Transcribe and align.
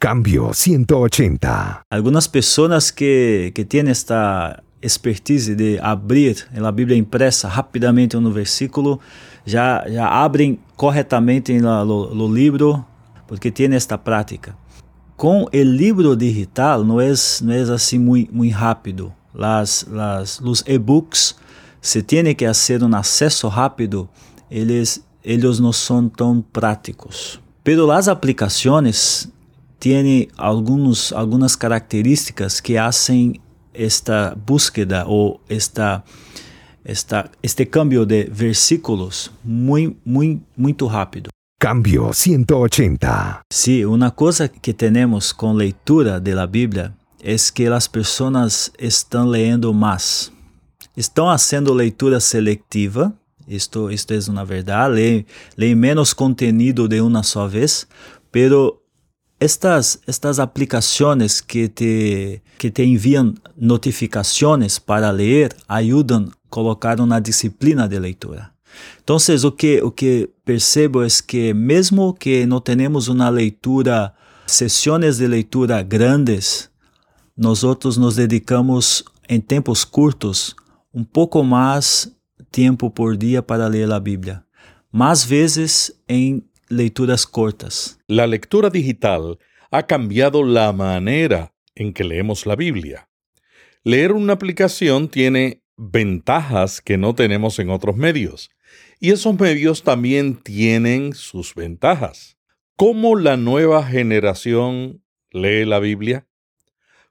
Cambio 0.00 0.54
180. 0.54 1.82
Algunas 1.90 2.26
personas 2.26 2.90
que, 2.90 3.52
que 3.54 3.66
tienen 3.66 3.92
esta 3.92 4.62
expertise 4.80 5.54
de 5.54 5.78
abrir 5.78 6.48
na 6.52 6.72
Bíblia 6.72 6.96
impressa 6.96 7.48
rapidamente 7.48 8.16
um 8.16 8.30
versículo, 8.30 8.98
já, 9.44 9.84
já 9.86 10.08
abrem 10.08 10.58
corretamente 10.74 11.52
no 11.60 12.34
livro, 12.34 12.82
porque 13.26 13.50
tem 13.50 13.74
esta 13.74 13.98
prática. 13.98 14.56
Com 15.18 15.44
o 15.44 15.50
livro 15.52 16.16
digital 16.16 16.82
não 16.82 16.98
é, 16.98 17.12
não 17.42 17.52
é 17.52 17.60
assim 17.60 17.98
muito, 17.98 18.34
muito 18.34 18.54
rápido. 18.54 19.12
Las, 19.34 19.86
las, 19.86 20.40
os 20.40 20.64
e-books, 20.66 21.36
se 21.78 22.02
tem 22.02 22.34
que 22.34 22.46
fazer 22.46 22.82
um 22.82 22.96
acesso 22.96 23.48
rápido, 23.48 24.08
eles, 24.50 25.04
eles 25.22 25.60
não 25.60 25.74
são 25.74 26.08
tão 26.08 26.40
práticos. 26.40 27.38
Pero 27.62 27.90
as 27.90 28.08
aplicações 28.08 29.28
têm 29.80 30.28
alguns, 30.36 31.12
algumas 31.12 31.56
características 31.56 32.60
que 32.60 32.76
fazem 32.76 33.40
esta 33.72 34.36
búsqueda 34.36 35.06
ou 35.06 35.40
esta, 35.48 36.04
esta, 36.84 37.30
este 37.42 37.64
cambio 37.64 38.04
de 38.04 38.24
versículos 38.24 39.30
muito, 39.42 39.96
muito, 40.04 40.44
muito 40.56 40.86
rápido. 40.86 41.30
Cambio 41.58 42.12
180. 42.12 43.40
Sí, 43.52 43.84
uma 43.84 44.10
coisa 44.10 44.48
que 44.48 44.72
temos 44.72 45.32
com 45.32 45.52
leitura 45.52 46.20
de 46.20 46.34
la 46.34 46.46
Bíblia 46.46 46.94
é 47.22 47.36
que 47.54 47.66
as 47.66 47.86
pessoas 47.86 48.70
estão 48.78 49.26
lendo 49.26 49.72
mais. 49.74 50.32
Estão 50.96 51.26
fazendo 51.26 51.72
leitura 51.74 52.18
seletiva, 52.18 53.12
isto, 53.46 53.90
é 53.90 54.30
uma 54.30 54.44
verdade, 54.44 54.94
leem, 54.94 55.26
leem 55.56 55.74
menos 55.74 56.14
conteúdo 56.14 56.88
de 56.88 57.00
uma 57.00 57.22
só 57.22 57.46
vez, 57.46 57.86
pero 58.32 58.79
estas, 59.40 59.98
estas 60.06 60.38
aplicações 60.38 61.40
que 61.40 61.66
te, 61.68 62.42
que 62.58 62.70
te 62.70 62.84
enviam 62.84 63.34
notificações 63.56 64.78
para 64.78 65.10
ler 65.10 65.56
ajudam 65.66 66.28
a 66.30 66.48
colocar 66.50 67.00
uma 67.00 67.18
disciplina 67.18 67.88
de 67.88 67.98
leitura. 67.98 68.50
Então, 69.02 69.16
o 69.16 69.52
que, 69.52 69.82
o 69.82 69.90
que 69.90 70.28
percebo 70.44 71.02
é 71.02 71.08
que, 71.26 71.54
mesmo 71.54 72.12
que 72.12 72.44
não 72.44 72.60
tenhamos 72.60 73.08
uma 73.08 73.28
leitura, 73.30 74.12
sessões 74.46 75.16
de 75.16 75.26
leitura 75.26 75.82
grandes, 75.82 76.68
nós 77.36 77.64
outros 77.64 77.96
nos 77.96 78.16
dedicamos 78.16 79.02
em 79.28 79.40
tempos 79.40 79.84
curtos 79.84 80.54
um 80.92 81.02
pouco 81.02 81.42
mais 81.42 82.12
tempo 82.52 82.90
por 82.90 83.16
dia 83.16 83.42
para 83.42 83.66
ler 83.66 83.90
a 83.90 83.98
Bíblia. 83.98 84.42
Mais 84.92 85.24
vezes 85.24 85.92
em 86.08 86.42
leituras 86.70 87.26
cortas. 87.26 87.98
La 88.06 88.26
lectura 88.26 88.70
digital 88.70 89.38
ha 89.70 89.86
cambiado 89.86 90.44
la 90.44 90.72
manera 90.72 91.52
en 91.74 91.92
que 91.92 92.04
leemos 92.04 92.46
la 92.46 92.56
Biblia. 92.56 93.10
Leer 93.82 94.12
una 94.12 94.34
aplicación 94.34 95.08
tiene 95.08 95.62
ventajas 95.76 96.80
que 96.80 96.96
no 96.96 97.14
tenemos 97.14 97.58
en 97.58 97.70
otros 97.70 97.96
medios, 97.96 98.50
y 99.00 99.10
esos 99.10 99.38
medios 99.38 99.82
también 99.82 100.36
tienen 100.36 101.12
sus 101.14 101.54
ventajas. 101.54 102.38
¿Cómo 102.76 103.16
la 103.16 103.36
nueva 103.36 103.84
generación 103.84 105.02
lee 105.30 105.64
la 105.64 105.80
Biblia? 105.80 106.28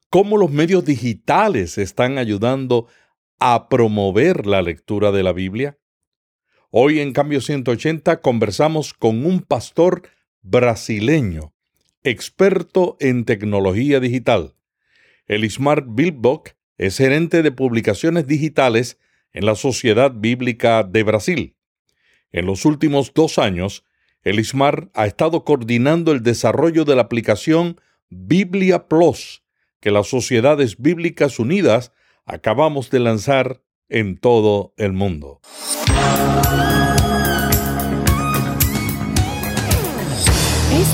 ¿Cómo 0.10 0.38
los 0.38 0.52
medios 0.52 0.86
digitales 0.86 1.78
están 1.78 2.18
ayudando 2.18 2.88
a 3.40 3.68
promover 3.68 4.46
la 4.46 4.62
lectura 4.62 5.12
de 5.12 5.24
la 5.24 5.34
Biblia? 5.34 5.78
Hoy 6.72 7.00
en 7.00 7.14
Cambio 7.14 7.42
180 7.42 8.22
conversamos 8.22 8.94
con 8.94 9.26
un 9.26 9.42
pastor 9.42 10.04
brasileño, 10.44 11.52
experto 12.04 12.96
en 13.00 13.26
tecnología 13.26 14.00
digital. 14.00 14.54
Elismar 15.26 15.86
Bilbok 15.88 16.52
es 16.78 16.98
gerente 16.98 17.42
de 17.42 17.52
publicaciones 17.52 18.28
digitales 18.28 19.00
en 19.34 19.48
la 19.48 19.56
Sociedad 19.56 20.12
Bíblica 20.14 20.84
de 20.84 21.02
Brasil. 21.02 21.56
En 22.32 22.46
los 22.46 22.66
últimos 22.66 23.16
dos 23.16 23.40
años, 23.40 23.84
Elismar 24.22 24.92
ha 24.94 25.08
estado 25.08 25.44
coordinando 25.46 26.12
el 26.12 26.22
desarrollo 26.22 26.86
de 26.86 26.96
la 26.96 27.02
aplicación 27.02 27.82
Biblia 28.10 28.88
Plus, 28.88 29.42
que 29.80 29.90
las 29.90 30.06
Sociedades 30.06 30.78
Bíblicas 30.78 31.40
Unidas 31.40 31.94
acabamos 32.26 32.92
de 32.92 33.00
lanzar 33.00 33.64
en 33.90 34.20
todo 34.20 34.76
el 34.78 34.94
mundo. 34.94 35.42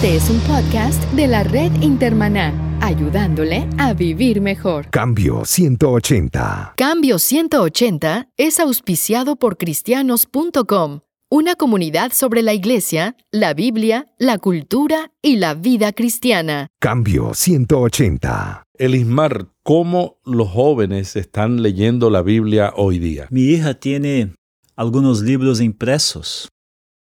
Este 0.06 0.16
es 0.18 0.30
un 0.30 0.40
podcast 0.42 1.02
de 1.14 1.28
la 1.28 1.44
red 1.44 1.72
Intermaná, 1.82 2.54
ayudándole 2.82 3.68
a 3.78 3.94
vivir 3.94 4.40
mejor. 4.40 4.90
Cambio 4.90 5.46
180. 5.46 6.74
Cambio 6.78 7.18
180 7.18 8.30
es 8.38 8.60
auspiciado 8.60 9.36
por 9.36 9.58
cristianos.com, 9.58 11.00
una 11.30 11.56
comunidad 11.56 12.12
sobre 12.14 12.42
la 12.42 12.54
iglesia, 12.54 13.16
la 13.32 13.54
Biblia, 13.54 14.06
la 14.20 14.38
cultura 14.38 15.12
y 15.22 15.38
la 15.38 15.54
vida 15.56 15.92
cristiana. 15.92 16.68
Cambio 16.80 17.34
180. 17.34 18.64
Elismar, 18.78 19.48
¿cómo 19.64 20.20
los 20.26 20.50
jóvenes 20.50 21.16
están 21.16 21.64
leyendo 21.64 22.10
la 22.10 22.22
Biblia 22.22 22.74
hoy 22.76 23.00
día? 23.00 23.28
Mi 23.32 23.44
hija 23.44 23.74
tiene 23.76 24.36
algunos 24.76 25.22
libros 25.22 25.60
impresos. 25.60 26.48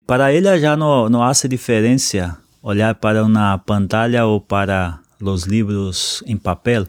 Para 0.07 0.33
ela 0.33 0.59
já 0.59 0.77
não, 0.77 1.09
não 1.09 1.23
hace 1.23 1.49
diferença 1.49 2.39
olhar 2.63 2.95
para 2.95 3.25
uma 3.25 3.59
pantalla 3.59 4.25
ou 4.25 4.41
para 4.41 5.01
os 5.21 5.45
livros 5.45 6.23
em 6.27 6.37
papel. 6.37 6.87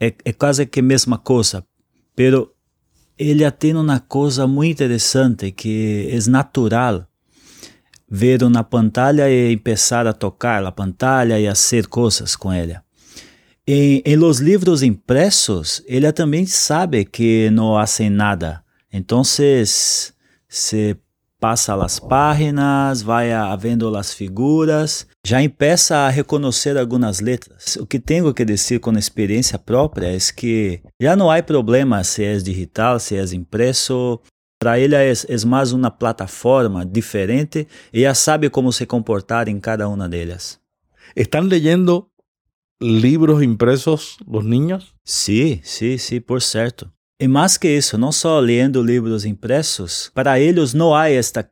É, 0.00 0.12
é 0.24 0.32
quase 0.32 0.66
que 0.66 0.80
a 0.80 0.82
mesma 0.82 1.18
coisa, 1.18 1.64
pero 2.16 2.52
ele 3.16 3.48
tem 3.52 3.74
uma 3.74 4.00
coisa 4.00 4.46
muito 4.46 4.82
interessante 4.82 5.52
que 5.52 6.08
é 6.10 6.30
natural 6.30 7.06
ver 8.08 8.42
uma 8.42 8.64
pantalla 8.64 9.30
e 9.30 9.56
começar 9.56 10.06
a 10.06 10.12
tocar 10.12 10.64
a 10.64 10.72
pantalla 10.72 11.38
e 11.38 11.46
fazer 11.46 11.86
coisas 11.86 12.36
com 12.36 12.52
ela. 12.52 12.82
Em, 13.66 14.02
em 14.04 14.16
los 14.16 14.40
livros 14.40 14.82
impressos, 14.82 15.82
ele 15.86 16.12
também 16.12 16.44
sabe 16.44 17.04
que 17.04 17.48
não 17.50 17.74
fazem 17.74 18.10
nada. 18.10 18.62
Então, 18.92 19.24
se 20.54 20.96
passa 21.40 21.74
as 21.74 21.98
páginas, 21.98 23.02
vai 23.02 23.30
vendo 23.58 23.94
as 23.96 24.14
figuras, 24.14 25.06
já 25.26 25.42
empeça 25.42 25.96
a 25.96 26.08
reconhecer 26.08 26.78
algumas 26.78 27.20
letras. 27.20 27.76
O 27.76 27.86
que 27.86 27.98
tenho 27.98 28.32
que 28.32 28.44
dizer 28.44 28.78
com 28.78 28.92
experiência 28.92 29.58
própria 29.58 30.14
é 30.14 30.18
que 30.34 30.80
já 31.00 31.16
não 31.16 31.30
há 31.30 31.42
problema 31.42 32.02
se 32.04 32.24
é 32.24 32.36
digital, 32.38 32.98
se 33.00 33.16
é 33.16 33.24
impresso. 33.34 34.20
Para 34.58 34.78
ele 34.78 34.94
é, 34.94 35.12
é 35.12 35.44
mais 35.44 35.72
uma 35.72 35.90
plataforma 35.90 36.86
diferente 36.86 37.66
e 37.92 38.02
já 38.02 38.14
sabe 38.14 38.48
como 38.48 38.72
se 38.72 38.86
comportar 38.86 39.48
em 39.48 39.60
cada 39.60 39.88
uma 39.88 40.08
delas. 40.08 40.58
Estão 41.14 41.42
leyendo 41.42 42.06
livros 42.80 43.42
impressos 43.42 44.16
os 44.26 44.44
niños? 44.44 44.94
Sim, 45.04 45.60
sim, 45.62 45.98
sim, 45.98 46.20
por 46.20 46.40
certo. 46.40 46.93
E 47.24 47.28
mais 47.28 47.56
que 47.56 47.66
isso, 47.66 47.96
não 47.96 48.12
só 48.12 48.38
lendo 48.38 48.82
livros 48.82 49.24
impressos, 49.24 50.10
para 50.14 50.38
eles 50.38 50.74
não 50.74 50.94
há 50.94 51.08
esta, 51.08 51.50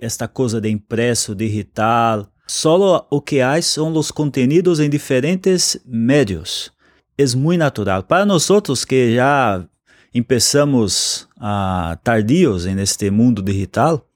esta 0.00 0.28
coisa 0.28 0.60
de 0.60 0.68
impresso, 0.68 1.34
digital. 1.34 2.28
Só 2.46 3.08
o 3.10 3.20
que 3.20 3.40
há 3.40 3.60
são 3.60 3.92
os 3.92 4.12
conteúdos 4.12 4.78
em 4.78 4.88
diferentes 4.88 5.76
meios. 5.84 6.70
É 7.18 7.26
muito 7.34 7.58
natural. 7.58 8.04
Para 8.04 8.24
nós 8.24 8.50
outros 8.50 8.84
que 8.84 9.16
já 9.16 9.66
começamos 10.12 11.28
uh, 11.38 11.96
tardios 12.04 12.66
neste 12.66 13.10
mundo 13.10 13.42
digital, 13.42 14.06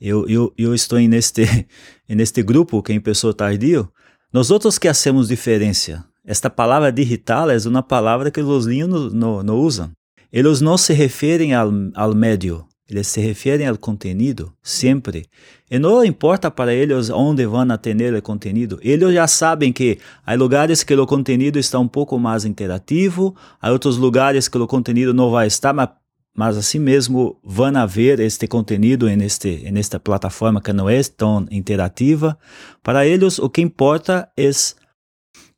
eu, 0.00 0.26
eu, 0.26 0.54
eu 0.56 0.74
estou 0.74 0.98
neste, 1.00 1.68
neste 2.08 2.40
grupo 2.42 2.82
que 2.82 2.98
começou 2.98 3.34
tardio, 3.34 3.92
nós 4.32 4.50
outros 4.50 4.78
que 4.78 4.88
hacemos 4.88 5.28
diferença. 5.28 6.02
Esta 6.24 6.48
palavra 6.48 6.90
digital 6.90 7.50
é 7.50 7.58
uma 7.66 7.82
palavra 7.82 8.30
que 8.30 8.40
os 8.40 8.64
linhos 8.64 9.12
não 9.12 9.58
usam. 9.58 9.92
Eles 10.32 10.60
não 10.60 10.78
se 10.78 10.92
referem 10.92 11.54
ao, 11.54 11.70
ao 11.94 12.14
médio, 12.14 12.64
eles 12.90 13.06
se 13.06 13.20
referem 13.20 13.66
ao 13.66 13.78
conteúdo 13.78 14.52
sempre. 14.62 15.26
E 15.70 15.78
não 15.78 16.04
importa 16.04 16.50
para 16.50 16.74
eles 16.74 17.08
onde 17.08 17.46
vão 17.46 17.70
atender 17.70 18.12
o 18.14 18.20
conteúdo, 18.20 18.78
eles 18.82 19.14
já 19.14 19.26
sabem 19.26 19.72
que 19.72 19.98
há 20.26 20.34
lugares 20.34 20.82
que 20.82 20.94
o 20.94 21.06
conteúdo 21.06 21.58
está 21.58 21.78
um 21.78 21.86
pouco 21.88 22.18
mais 22.18 22.44
interativo, 22.44 23.34
há 23.60 23.70
outros 23.70 23.96
lugares 23.96 24.48
que 24.48 24.58
o 24.58 24.66
conteúdo 24.66 25.14
não 25.14 25.30
vai 25.30 25.46
estar, 25.46 25.72
mas, 25.72 25.88
mas 26.34 26.56
assim 26.56 26.80
mesmo 26.80 27.38
vão 27.44 27.76
haver 27.76 28.18
este 28.18 28.48
conteúdo 28.48 29.06
neste, 29.06 29.70
nesta 29.70 30.00
plataforma 30.00 30.60
que 30.60 30.72
não 30.72 30.88
é 30.90 31.00
tão 31.04 31.46
interativa. 31.50 32.36
Para 32.82 33.06
eles, 33.06 33.38
o 33.38 33.48
que 33.48 33.60
importa 33.60 34.28
é 34.36 34.50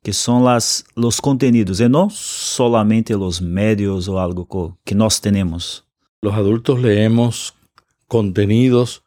que 0.03 0.11
são 0.11 0.43
las, 0.43 0.83
los 0.95 1.19
contenidos 1.19 1.79
e 1.79 1.87
não 1.87 2.09
solamente 2.09 3.15
los 3.15 3.39
medios 3.39 4.07
ou 4.07 4.17
algo 4.17 4.77
que 4.85 4.93
nós 4.93 5.19
temos. 5.19 5.83
Los 6.21 6.33
adultos 6.33 6.79
leemos 6.79 7.53
contenidos 8.07 9.01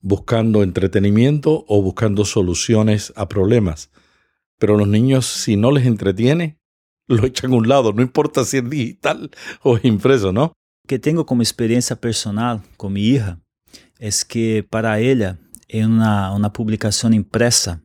buscando 0.00 0.62
entretenimiento 0.62 1.64
o 1.68 1.82
buscando 1.82 2.24
soluciones 2.24 3.12
a 3.16 3.26
problemas. 3.28 3.90
Pero 4.58 4.76
los 4.76 4.88
niños, 4.88 5.26
si 5.26 5.56
no 5.56 5.70
les 5.70 5.86
entretiene, 5.86 6.58
lo 7.06 7.26
echan 7.26 7.52
a 7.52 7.56
un 7.56 7.68
lado, 7.68 7.92
no 7.92 8.02
importa 8.02 8.44
si 8.44 8.58
es 8.58 8.68
digital 8.68 9.30
o 9.62 9.78
impreso, 9.82 10.32
¿no? 10.32 10.52
que 10.86 10.98
tengo 10.98 11.24
como 11.24 11.42
experiência 11.42 11.96
personal 11.96 12.60
com 12.76 12.90
minha 12.90 13.14
hija 13.14 13.40
es 13.98 14.24
que 14.24 14.66
para 14.68 15.00
ella 15.00 15.38
en 15.68 15.92
una, 15.92 16.32
una 16.32 16.52
publicación 16.52 17.14
impresa 17.14 17.82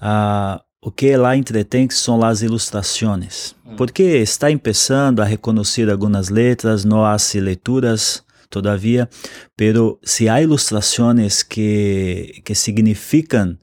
uh, 0.00 0.58
o 0.82 0.90
que 0.90 1.16
lá 1.16 1.36
entretém 1.36 1.88
são 1.90 2.22
as 2.24 2.42
ilustrações. 2.42 3.54
Porque 3.76 4.02
está 4.02 4.46
começando 4.56 5.20
a 5.20 5.24
reconhecer 5.24 5.90
algumas 5.90 6.28
letras 6.28 6.84
não 6.84 7.04
há 7.04 7.16
leituras 7.34 8.24
todavia 8.48 9.08
pero 9.56 9.98
se 10.04 10.28
há 10.28 10.40
ilustrações 10.40 11.42
que 11.42 12.40
que 12.44 12.54
significam 12.54 13.58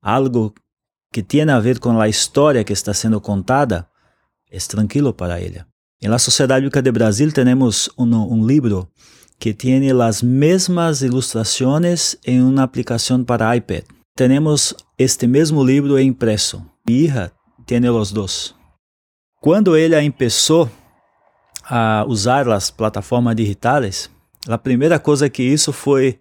algo 0.00 0.54
que 1.12 1.24
tem 1.24 1.42
a 1.50 1.58
ver 1.58 1.80
com 1.80 2.00
a 2.00 2.08
história 2.08 2.62
que 2.62 2.72
está 2.72 2.94
sendo 2.94 3.20
contada 3.20 3.88
é 4.50 4.58
tranquilo 4.58 5.12
para 5.12 5.38
ela. 5.40 5.66
En 6.00 6.10
la 6.10 6.18
Sociedad 6.18 6.56
Bíblica 6.56 6.80
de 6.80 6.90
Brasil 6.90 7.32
tenemos 7.32 7.90
un, 7.96 8.14
un, 8.14 8.46
libro 8.46 8.90
que 9.38 9.52
tiene 9.52 9.92
las 9.92 10.22
mismas 10.22 11.02
ilustraciones 11.02 12.18
en 12.22 12.42
una 12.44 12.62
aplicación 12.62 13.24
para 13.24 13.54
iPad. 13.54 13.82
Tenemos 14.18 14.74
este 14.98 15.28
mismo 15.28 15.64
libro 15.64 15.96
impreso. 15.96 16.66
Mi 16.84 17.04
hija 17.04 17.32
los 17.68 18.12
dos. 18.12 18.56
Cuando 19.40 19.76
ella 19.76 20.02
empezó 20.02 20.68
a 21.62 22.04
usar 22.04 22.44
las 22.44 22.72
plataformas 22.72 23.36
digitales, 23.36 24.10
a 24.48 24.58
primeira 24.58 24.98
coisa 24.98 25.30
que 25.30 25.44
isso 25.44 25.72
foi 25.72 26.18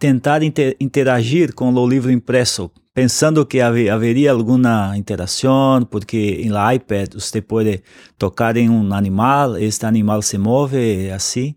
tentar 0.00 0.42
inter 0.42 0.76
interagir 0.80 1.54
com 1.54 1.72
o 1.72 1.88
livro 1.88 2.10
impresso 2.10 2.72
pensando 2.92 3.46
que 3.46 3.60
haveria 3.60 4.32
alguma 4.32 4.96
interação, 4.96 5.84
porque 5.88 6.40
em 6.42 6.50
iPad 6.74 7.14
você 7.14 7.40
pode 7.40 7.84
tocar 8.18 8.56
em 8.56 8.68
um 8.68 8.92
animal, 8.92 9.56
este 9.56 9.86
animal 9.86 10.22
se 10.22 10.38
move 10.38 11.08
assim. 11.12 11.54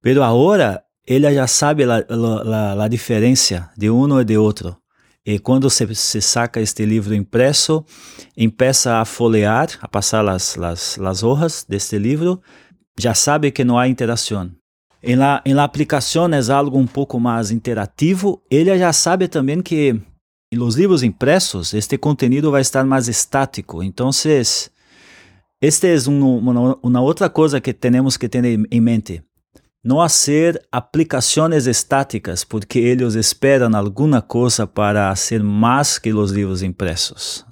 Pero 0.00 0.24
agora 0.24 0.82
ela 1.06 1.32
já 1.32 1.46
sabe 1.46 1.84
a, 1.84 2.88
diferença 2.88 3.70
de 3.76 3.90
um 3.90 4.20
e 4.20 4.24
de 4.24 4.36
outro. 4.36 4.76
E 5.24 5.38
quando 5.38 5.70
se, 5.70 6.20
saca 6.20 6.60
este 6.60 6.84
livro 6.84 7.14
impresso, 7.14 7.84
empieza 8.36 8.96
a 8.96 9.04
folhear, 9.04 9.68
a 9.80 9.86
passar 9.86 10.28
as, 10.28 10.58
as, 10.58 10.98
as 10.98 11.22
hojas 11.22 11.64
deste 11.68 11.96
livro, 11.96 12.40
já 12.98 13.14
sabe 13.14 13.50
que 13.50 13.64
não 13.64 13.78
há 13.78 13.88
interação. 13.88 14.50
Em 15.02 15.16
la, 15.16 15.42
em 15.44 15.54
la 15.54 15.64
aplicação 15.64 16.28
é 16.32 16.52
algo 16.52 16.78
um 16.78 16.86
pouco 16.86 17.18
mais 17.18 17.50
interativo. 17.50 18.42
Ele 18.50 18.76
já 18.78 18.92
sabe 18.92 19.28
também 19.28 19.60
que 19.60 20.00
los 20.52 20.76
livros 20.76 21.02
impressos, 21.02 21.72
este 21.72 21.98
conteúdo 21.98 22.50
vai 22.50 22.60
estar 22.60 22.84
mais 22.84 23.08
estático. 23.08 23.82
Então, 23.82 24.10
esta 25.60 25.86
é 25.86 25.96
uma, 26.08 26.78
uma 26.82 27.00
outra 27.00 27.30
coisa 27.30 27.60
que 27.60 27.72
temos 27.72 28.16
que 28.16 28.28
ter 28.28 28.44
em 28.44 28.80
mente. 28.80 29.22
Não 29.84 29.96
fazer 29.96 30.64
aplicações 30.70 31.66
estáticas, 31.66 32.44
porque 32.44 32.78
eles 32.78 33.14
esperam 33.14 33.74
alguma 33.76 34.22
coisa 34.22 34.64
para 34.64 35.14
ser 35.16 35.42
mais 35.42 35.98
que 35.98 36.12
os 36.12 36.30
livros 36.30 36.62
impressos. 36.62 37.44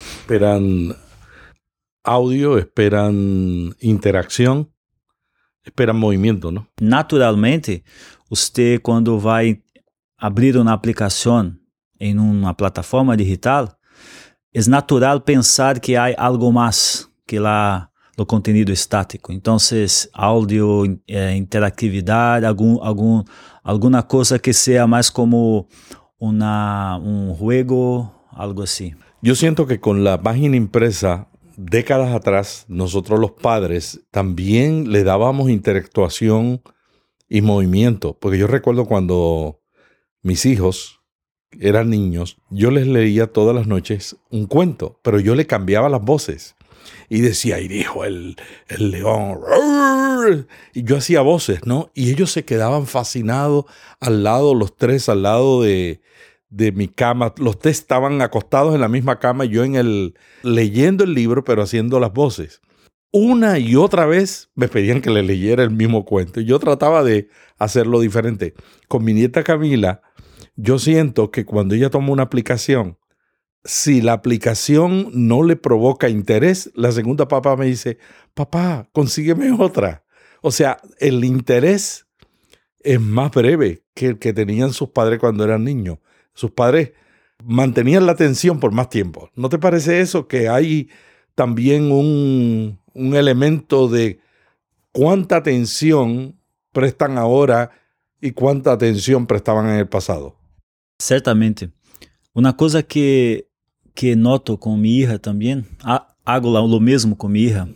Esperam 0.00 0.92
áudio, 2.04 2.58
esperam 2.58 3.72
interação, 3.80 4.66
esperam 5.64 5.94
movimento, 5.94 6.50
não? 6.50 6.66
Naturalmente, 6.80 7.84
você 8.28 8.80
quando 8.80 9.16
vai 9.16 9.60
abrir 10.18 10.56
uma 10.56 10.72
aplicação 10.72 11.54
em 12.00 12.18
uma 12.18 12.54
plataforma 12.54 13.16
digital, 13.16 13.68
é 14.52 14.60
natural 14.68 15.20
pensar 15.20 15.78
que 15.78 15.94
há 15.94 16.12
algo 16.20 16.52
mais 16.52 17.08
que 17.24 17.38
lá 17.38 17.87
no 18.18 18.26
conteúdo 18.26 18.72
estático. 18.72 19.32
Então, 19.32 19.56
áudio, 20.12 21.00
eh, 21.06 21.36
interatividade, 21.36 22.44
algum, 22.44 22.82
algum, 22.82 23.22
alguma 23.62 24.04
que 24.42 24.52
seja 24.52 24.86
mais 24.88 25.08
como 25.08 25.68
una, 26.20 26.98
um 26.98 27.32
juego, 27.32 28.12
algo 28.32 28.62
assim. 28.62 28.94
Yo 29.22 29.34
siento 29.34 29.66
que 29.66 29.78
con 29.78 30.02
la 30.02 30.20
página 30.20 30.56
impresa, 30.56 31.28
décadas 31.56 32.12
atrás, 32.12 32.64
nosotros 32.68 33.18
los 33.20 33.32
padres 33.32 34.00
también 34.10 34.90
le 34.90 35.04
dábamos 35.04 35.48
interactuación 35.48 36.60
y 37.28 37.40
movimiento, 37.40 38.16
porque 38.18 38.38
yo 38.38 38.46
recuerdo 38.46 38.86
cuando 38.86 39.60
mis 40.22 40.44
hijos 40.46 41.00
eran 41.60 41.90
niños, 41.90 42.36
yo 42.50 42.70
les 42.70 42.86
leía 42.86 43.26
todas 43.28 43.54
las 43.54 43.66
noches 43.66 44.16
un 44.30 44.46
cuento, 44.46 45.00
pero 45.02 45.18
yo 45.20 45.34
le 45.34 45.46
cambiaba 45.46 45.88
las 45.88 46.02
voces. 46.02 46.56
Y 47.08 47.20
decía, 47.20 47.60
y 47.60 47.68
dijo 47.68 48.04
el, 48.04 48.36
el 48.68 48.90
león, 48.90 49.38
y 50.74 50.82
yo 50.84 50.96
hacía 50.96 51.20
voces, 51.20 51.60
¿no? 51.64 51.90
Y 51.94 52.10
ellos 52.10 52.30
se 52.30 52.44
quedaban 52.44 52.86
fascinados 52.86 53.64
al 54.00 54.22
lado, 54.22 54.54
los 54.54 54.76
tres 54.76 55.08
al 55.08 55.22
lado 55.22 55.62
de, 55.62 56.00
de 56.50 56.72
mi 56.72 56.88
cama. 56.88 57.34
Los 57.38 57.58
tres 57.58 57.78
estaban 57.78 58.20
acostados 58.22 58.74
en 58.74 58.80
la 58.80 58.88
misma 58.88 59.18
cama, 59.18 59.44
yo 59.44 59.64
en 59.64 59.76
el, 59.76 60.14
leyendo 60.42 61.04
el 61.04 61.14
libro, 61.14 61.44
pero 61.44 61.62
haciendo 61.62 62.00
las 62.00 62.12
voces. 62.12 62.60
Una 63.10 63.58
y 63.58 63.74
otra 63.74 64.04
vez 64.04 64.50
me 64.54 64.68
pedían 64.68 65.00
que 65.00 65.10
le 65.10 65.22
leyera 65.22 65.62
el 65.62 65.70
mismo 65.70 66.04
cuento. 66.04 66.40
Yo 66.42 66.58
trataba 66.58 67.02
de 67.02 67.28
hacerlo 67.56 68.00
diferente. 68.00 68.54
Con 68.86 69.02
mi 69.02 69.14
nieta 69.14 69.42
Camila, 69.42 70.02
yo 70.56 70.78
siento 70.78 71.30
que 71.30 71.46
cuando 71.46 71.74
ella 71.74 71.88
toma 71.88 72.12
una 72.12 72.24
aplicación, 72.24 72.97
si 73.64 74.00
la 74.00 74.12
aplicación 74.12 75.10
no 75.12 75.42
le 75.42 75.56
provoca 75.56 76.08
interés, 76.08 76.70
la 76.74 76.92
segunda 76.92 77.28
papá 77.28 77.56
me 77.56 77.66
dice, 77.66 77.98
papá, 78.34 78.88
consígueme 78.92 79.52
otra. 79.52 80.04
O 80.42 80.50
sea, 80.50 80.78
el 80.98 81.24
interés 81.24 82.06
es 82.80 83.00
más 83.00 83.30
breve 83.32 83.82
que 83.94 84.06
el 84.06 84.18
que 84.18 84.32
tenían 84.32 84.72
sus 84.72 84.90
padres 84.90 85.18
cuando 85.18 85.44
eran 85.44 85.64
niños. 85.64 85.98
Sus 86.34 86.52
padres 86.52 86.92
mantenían 87.44 88.06
la 88.06 88.12
atención 88.12 88.60
por 88.60 88.72
más 88.72 88.88
tiempo. 88.88 89.30
¿No 89.34 89.48
te 89.48 89.58
parece 89.58 90.00
eso? 90.00 90.28
Que 90.28 90.48
hay 90.48 90.88
también 91.34 91.90
un, 91.90 92.80
un 92.94 93.14
elemento 93.14 93.88
de 93.88 94.20
cuánta 94.92 95.36
atención 95.36 96.38
prestan 96.72 97.18
ahora 97.18 97.70
y 98.20 98.32
cuánta 98.32 98.72
atención 98.72 99.26
prestaban 99.26 99.68
en 99.68 99.76
el 99.76 99.88
pasado. 99.88 100.36
Certamente. 101.00 101.70
Uma 102.34 102.56
coisa 102.56 102.84
que, 102.84 103.47
que 103.98 104.14
noto 104.14 104.56
com 104.56 104.86
irmã 104.86 105.18
também, 105.18 105.66
hago 106.24 106.46
o 106.46 106.80
mesmo 106.80 107.16
com 107.16 107.34
irmã, 107.34 107.68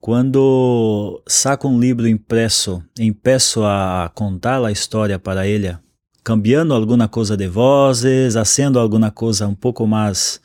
quando 0.00 1.22
saco 1.26 1.68
um 1.68 1.78
livro 1.78 2.08
impresso 2.08 2.82
e 2.98 3.12
peço 3.12 3.62
a 3.62 4.10
contar 4.14 4.64
a 4.64 4.72
história 4.72 5.18
para 5.18 5.46
ele, 5.46 5.76
cambiando 6.22 6.72
alguma 6.72 7.08
coisa 7.08 7.36
de 7.36 7.46
vozes, 7.46 8.32
fazendo 8.32 8.78
alguma 8.78 9.10
coisa 9.10 9.46
um 9.46 9.54
pouco 9.54 9.86
mais 9.86 10.40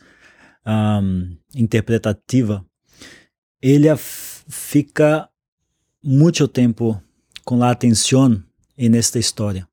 um, 0.68 1.34
interpretativa, 1.56 2.62
ele 3.62 3.88
fica 4.50 5.30
muito 6.04 6.46
tempo 6.46 7.02
com 7.46 7.64
a 7.64 7.72
atenção 7.72 8.44
nesta 8.78 9.18
história. 9.18 9.66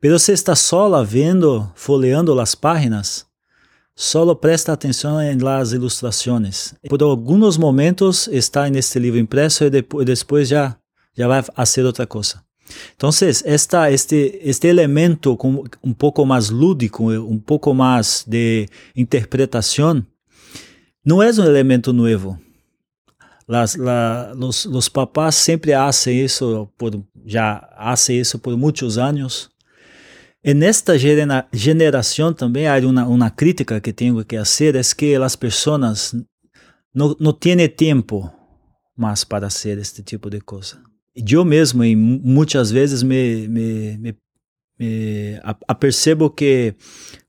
Pero 0.00 0.18
se 0.18 0.32
está 0.32 0.56
solo 0.56 1.04
vendo, 1.04 1.70
folheando 1.76 2.40
as 2.40 2.56
páginas, 2.56 3.27
solo 4.00 4.36
presta 4.36 4.72
atenção 4.72 5.20
em 5.20 5.36
las 5.38 5.72
ilustrações. 5.72 6.72
Por 6.88 7.02
alguns 7.02 7.56
momentos 7.56 8.28
está 8.28 8.70
neste 8.70 8.96
livro 9.00 9.18
impresso 9.18 9.64
e 9.64 9.70
depois 9.70 10.48
já 10.48 10.76
já 11.16 11.26
vai 11.26 11.42
fazer 11.42 11.84
outra 11.84 12.06
coisa. 12.06 12.40
Então, 12.94 13.10
esta, 13.44 13.90
este, 13.90 14.38
este 14.44 14.68
elemento 14.68 15.36
com 15.36 15.64
um 15.82 15.92
pouco 15.92 16.24
mais 16.24 16.48
lúdico, 16.48 17.10
um 17.10 17.40
pouco 17.40 17.74
mais 17.74 18.24
de 18.24 18.68
interpretação, 18.94 20.06
não 21.04 21.20
é 21.20 21.30
um 21.30 21.44
elemento 21.44 21.92
novo. 21.92 22.38
Las, 23.48 23.74
la, 23.74 24.32
los, 24.36 24.64
los 24.66 24.88
papás 24.88 25.34
sempre 25.34 25.72
fazem 25.72 26.24
isso, 26.24 26.68
por, 26.78 27.02
já 27.26 27.68
fazem 27.76 28.20
isso 28.20 28.38
por 28.38 28.56
muitos 28.56 28.96
anos. 28.96 29.50
En 30.42 30.62
esta 30.62 30.94
también 32.36 32.70
hay 32.70 32.84
una, 32.84 33.08
una 33.08 33.34
crítica 33.34 33.80
que 33.80 33.92
tengo 33.92 34.24
que 34.24 34.38
hacer, 34.38 34.76
es 34.76 34.94
que 34.94 35.18
las 35.18 35.36
personas 35.36 36.16
no, 36.92 37.16
no 37.18 37.34
tienen 37.34 37.74
tiempo 37.74 38.32
para 39.28 39.48
hacer 39.48 39.78
este 39.78 40.02
tipo 40.02 40.30
de 40.30 40.40
cosas. 40.40 40.80
Yo 41.14 41.44
mismo 41.44 41.82
y 41.84 41.96
muchas 41.96 42.72
veces 42.72 43.02
me, 43.02 43.48
me, 43.48 43.98
me, 43.98 44.18
me 44.76 45.40
apercebo 45.66 46.34
que 46.34 46.76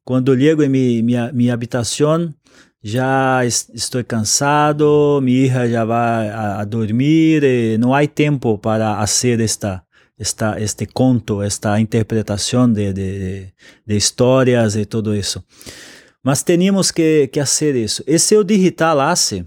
cuando 0.03 0.35
llego 0.35 0.61
en 0.61 0.71
mi, 0.71 1.01
mi, 1.01 1.15
mi 1.33 1.49
habitación 1.49 2.35
já 2.81 3.45
estou 3.45 4.03
cansado, 4.03 5.19
minha 5.21 5.45
hija 5.45 5.67
já 5.67 5.83
vai 5.83 6.29
a, 6.29 6.61
a 6.61 6.65
dormir, 6.65 7.43
não 7.77 7.93
há 7.93 8.07
tempo 8.07 8.57
para 8.57 8.97
fazer 8.99 9.41
esta 9.41 9.83
esta, 10.19 10.59
este 10.61 10.85
conto, 10.85 11.41
esta 11.41 11.79
interpretação 11.79 12.71
de, 12.71 12.91
de, 12.91 13.53
de 13.87 13.95
histórias 13.95 14.75
e 14.75 14.85
tudo 14.85 15.15
isso. 15.15 15.43
Mas 16.21 16.43
teníamos 16.43 16.91
que, 16.91 17.29
que 17.29 17.39
hacer 17.39 17.75
isso. 17.75 18.03
E 18.05 18.19
se 18.19 18.35
o 18.35 18.43
digital 18.43 18.99
hace, 18.99 19.45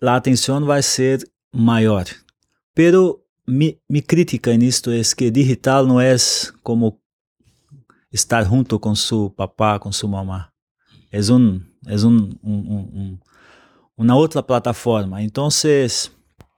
a 0.00 0.14
atenção 0.14 0.64
vai 0.64 0.82
ser 0.82 1.28
maior. 1.52 2.04
Pero 2.72 3.24
mi, 3.46 3.80
mi 3.90 4.00
crítica 4.00 4.56
nisto 4.56 4.92
é 4.92 5.02
que 5.16 5.30
digital 5.30 5.84
não 5.84 6.00
é 6.00 6.14
como 6.62 7.00
estar 8.12 8.44
junto 8.44 8.78
com 8.78 8.94
seu 8.94 9.30
papá, 9.30 9.80
com 9.80 9.90
sua 9.90 10.08
mamá. 10.08 10.50
É 11.10 11.20
um, 11.32 11.60
é 11.86 11.96
um, 12.06 12.30
um, 12.44 12.58
um, 12.70 13.18
uma 13.96 14.14
outra 14.14 14.42
plataforma. 14.42 15.20
Então, 15.22 15.48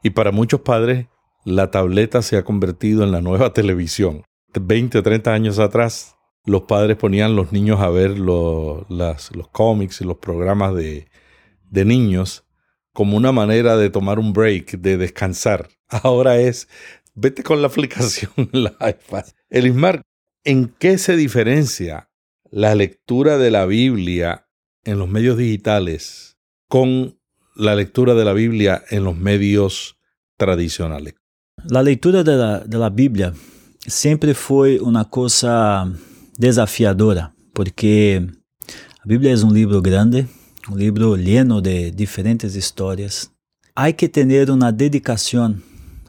y 0.02 0.10
para 0.10 0.32
muchos 0.32 0.60
padres, 0.60 1.06
la 1.44 1.70
tableta 1.70 2.22
se 2.22 2.36
ha 2.36 2.44
convertido 2.44 3.04
en 3.04 3.12
la 3.12 3.20
nueva 3.20 3.52
televisión. 3.54 4.22
20 4.52 4.98
o 4.98 5.02
30 5.02 5.32
años 5.32 5.58
atrás, 5.58 6.16
los 6.44 6.62
padres 6.62 6.96
ponían 6.96 7.36
los 7.36 7.52
niños 7.52 7.80
a 7.80 7.88
ver 7.88 8.18
los, 8.18 8.86
cómics 9.52 10.00
y 10.00 10.04
los 10.04 10.16
programas 10.16 10.74
de, 10.74 11.08
de 11.70 11.84
niños 11.84 12.44
como 12.92 13.16
una 13.16 13.32
manera 13.32 13.76
de 13.76 13.90
tomar 13.90 14.18
un 14.18 14.32
break, 14.32 14.72
de 14.72 14.96
descansar. 14.96 15.68
Ahora 15.88 16.38
es, 16.38 16.68
vete 17.14 17.42
con 17.42 17.62
la 17.62 17.68
aplicación 17.68 18.32
en 18.36 18.48
la 18.64 18.76
iPad. 18.80 19.24
Elismar, 19.48 20.02
¿en 20.44 20.68
qué 20.78 20.98
se 20.98 21.16
diferencia 21.16 22.10
la 22.50 22.74
lectura 22.74 23.38
de 23.38 23.50
la 23.50 23.66
Biblia 23.66 24.48
en 24.84 24.98
los 24.98 25.08
medios 25.08 25.36
digitales 25.36 26.36
con 26.68 27.18
la 27.54 27.74
lectura 27.74 28.14
de 28.14 28.24
la 28.24 28.32
Biblia 28.32 28.82
en 28.90 29.04
los 29.04 29.16
medios 29.16 29.98
tradicionales? 30.36 31.14
De 31.64 32.36
la, 32.36 32.58
de 32.66 32.78
la 32.78 32.90
Biblia 32.90 33.34
sempre 33.86 34.34
foi 34.34 34.78
uma 34.78 35.04
coisa 35.04 35.90
desafiadora, 36.38 37.32
porque 37.54 38.22
a 39.02 39.06
Bíblia 39.06 39.34
é 39.34 39.44
um 39.44 39.52
livro 39.52 39.80
grande, 39.82 40.26
um 40.70 40.76
livro 40.76 41.14
lleno 41.14 41.60
de 41.60 41.90
diferentes 41.90 42.54
histórias. 42.54 43.30
Há 43.74 43.92
que 43.92 44.08
ter 44.08 44.50
uma 44.50 44.70
dedicação 44.70 45.56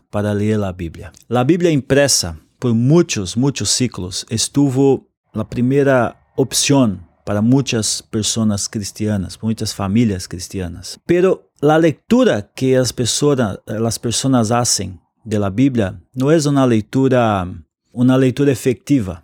para 0.10 0.32
ler 0.32 0.62
a 0.64 0.72
Bíblia. 0.72 1.12
A 1.30 1.44
Bíblia 1.44 1.72
impressa 1.72 2.38
por 2.60 2.74
muitos, 2.74 3.36
muitos 3.36 3.72
ciclos 3.72 4.26
estuvo 4.30 5.06
a 5.34 5.44
primeira 5.44 6.16
opção 6.38 7.00
para 7.26 7.42
muitas 7.42 8.02
pessoas 8.02 8.68
cristianas, 8.68 9.38
muitas 9.42 9.72
famílias 9.72 10.28
cristianas. 10.28 11.00
Pero 11.06 11.42
a 11.62 11.78
leitura 11.78 12.50
que 12.56 12.76
as 12.76 12.92
pessoas, 12.92 13.58
as 13.68 13.98
pessoas 13.98 14.50
fazem 14.50 15.00
de 15.26 15.38
la 15.38 15.50
Bíblia 15.50 16.00
não 16.16 16.32
é 16.32 16.38
uma 16.48 16.66
leitura, 16.66 17.48
uma 17.94 18.16
leitura 18.16 18.52
efetiva. 18.52 19.24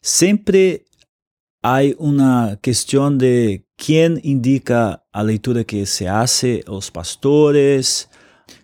Sempre 0.00 0.82
há 1.62 1.78
uma 1.98 2.58
questão 2.62 3.16
de 3.16 3.62
quem 3.76 4.20
indica 4.24 5.00
a 5.12 5.22
leitura 5.22 5.64
que 5.64 5.86
se 5.86 6.06
hace, 6.06 6.64
os 6.68 6.90
pastores, 6.90 8.08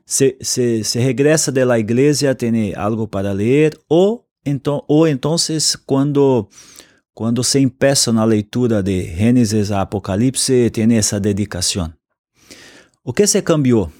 se, 0.04 0.37
se, 0.40 0.84
se 0.84 0.99
regresa 0.99 1.50
de 1.52 1.64
la 1.64 1.78
igreja, 1.78 2.34
tem 2.34 2.75
algo 2.75 3.06
para 3.06 3.32
ler, 3.32 3.78
ou 3.88 4.25
então, 4.44 4.84
ou 4.88 5.06
então 5.06 5.37
quando 5.87 6.49
quando 7.14 7.44
se 7.44 7.61
empieza 7.61 8.12
na 8.12 8.25
leitura 8.25 8.82
de 8.82 9.04
Gênesis 9.04 9.70
a 9.70 9.82
Apocalipse, 9.82 10.68
tem 10.70 10.96
essa 10.96 11.20
dedicação. 11.20 11.92
O 13.04 13.12
que 13.12 13.25
se 13.25 13.40
cambiou, 13.40 13.92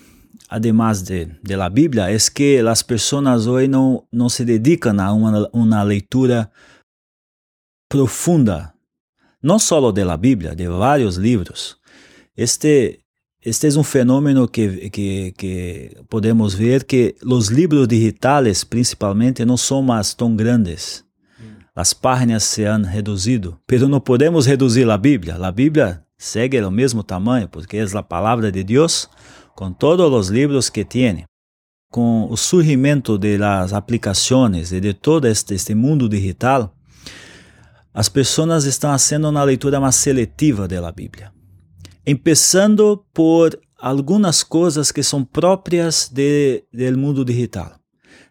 además 0.55 1.03
de, 1.03 1.27
de 1.43 1.57
la 1.57 1.69
Bíblia, 1.69 2.09
é 2.09 2.17
que 2.33 2.61
as 2.61 2.81
pessoas 2.81 3.49
hoje 3.49 3.67
não, 3.67 4.05
não 4.13 4.29
se 4.29 4.45
dedicam 4.45 5.01
a 5.01 5.13
uma, 5.13 5.51
uma 5.53 5.83
leitura 5.83 6.49
profunda, 7.89 8.73
não 9.43 9.59
só 9.59 9.91
de 9.91 10.05
la 10.05 10.17
Bíblia, 10.17 10.55
de 10.55 10.69
vários 10.69 11.17
livros. 11.17 11.77
Este, 12.37 13.01
este 13.45 13.67
é 13.67 13.79
um 13.79 13.83
fenômeno 13.83 14.47
que, 14.47 14.91
que, 14.91 15.33
que 15.33 15.97
podemos 16.09 16.55
ver 16.55 16.85
que 16.85 17.17
os 17.25 17.49
livros 17.49 17.89
digitais, 17.89 18.63
principalmente, 18.63 19.45
não 19.45 19.57
são 19.57 19.83
mais 19.83 20.15
tão 20.15 20.37
grandes 20.37 21.05
as 21.77 21.93
páginas 21.93 22.45
se 22.45 22.65
han 22.65 22.85
reduzido, 22.85 23.59
pero 23.67 23.89
não 23.89 24.01
podemos 24.01 24.47
reduzir 24.47 24.89
a 24.89 24.97
Bíblia. 24.97 25.35
A 25.35 25.51
Bíblia 25.51 26.05
segue 26.17 26.61
o 26.61 26.71
mesmo 26.71 27.03
tamanho, 27.03 27.49
porque 27.49 27.79
é 27.79 27.83
a 27.83 28.03
palavra 28.05 28.53
de 28.53 28.63
Deus, 28.63 29.11
com 29.55 29.73
todos 29.73 30.13
os 30.13 30.29
livros 30.29 30.69
que 30.69 30.85
tem. 30.85 31.25
Com 31.91 32.27
o 32.31 32.37
surgimento 32.37 33.17
das 33.17 33.73
aplicações 33.73 34.73
e 34.73 34.81
de 34.81 34.93
todo 34.93 35.27
este, 35.27 35.55
este 35.55 35.75
mundo 35.75 36.09
digital, 36.09 36.75
as 37.93 38.09
pessoas 38.09 38.65
estão 38.65 38.91
fazendo 38.91 39.29
uma 39.29 39.45
leitura 39.45 39.79
mais 39.79 39.95
seletiva 39.95 40.67
da 40.67 40.91
Bíblia. 40.91 41.33
Começando 42.05 43.05
por 43.15 43.59
algumas 43.79 44.43
coisas 44.43 44.91
que 44.91 45.03
são 45.03 45.25
próprias 45.25 46.11
de, 46.13 46.65
do 46.73 46.99
mundo 46.99 47.25
digital. 47.25 47.77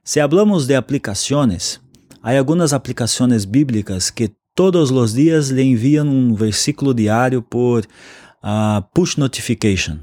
Se 0.04 0.20
hablamos 0.20 0.68
de 0.68 0.76
aplicações, 0.76 1.82
Há 2.26 2.38
algumas 2.38 2.72
aplicações 2.72 3.44
bíblicas 3.44 4.10
que 4.10 4.32
todos 4.56 4.92
os 4.92 5.14
dias 5.14 5.50
lhe 5.50 5.62
enviam 5.62 6.08
um 6.08 6.34
versículo 6.34 6.94
diário 6.94 7.42
por 7.42 7.84
uh, 7.84 8.82
push 8.94 9.18
notification. 9.18 9.98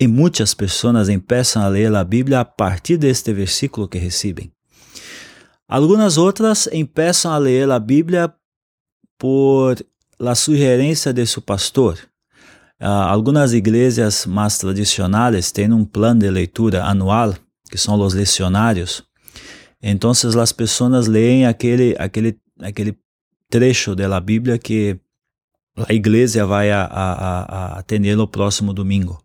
E 0.00 0.08
muitas 0.08 0.54
pessoas 0.54 1.08
começam 1.08 1.62
a 1.62 1.68
ler 1.68 1.94
a 1.94 2.02
Bíblia 2.02 2.40
a 2.40 2.44
partir 2.44 2.96
deste 2.96 3.34
versículo 3.34 3.86
que 3.86 3.98
recebem. 3.98 4.50
Algumas 5.68 6.16
outras 6.16 6.66
começam 6.94 7.30
a 7.30 7.36
ler 7.36 7.70
a 7.70 7.78
Bíblia 7.78 8.32
por 9.18 9.76
la 10.18 10.34
sugerência 10.34 11.12
de 11.12 11.26
seu 11.26 11.42
pastor. 11.42 11.98
Uh, 12.80 12.86
algumas 12.86 13.52
igrejas 13.52 14.24
mais 14.24 14.56
tradicionais 14.56 15.52
têm 15.52 15.70
um 15.70 15.84
plano 15.84 16.20
de 16.20 16.30
leitura 16.30 16.82
anual, 16.82 17.34
que 17.70 17.76
são 17.76 18.00
os 18.00 18.14
lecionários, 18.14 19.04
então 19.82 20.10
as 20.10 20.52
pessoas 20.52 21.06
leem 21.06 21.46
aquele, 21.46 21.94
aquele, 21.98 22.38
aquele 22.60 22.98
trecho 23.48 23.94
da 23.94 24.20
Bíblia 24.20 24.58
que 24.58 24.98
a 25.76 25.92
igreja 25.92 26.46
vai 26.46 26.70
a, 26.70 26.84
a, 26.84 27.78
a 27.78 27.82
ter 27.82 27.98
no 27.98 28.26
próximo 28.26 28.74
domingo. 28.74 29.22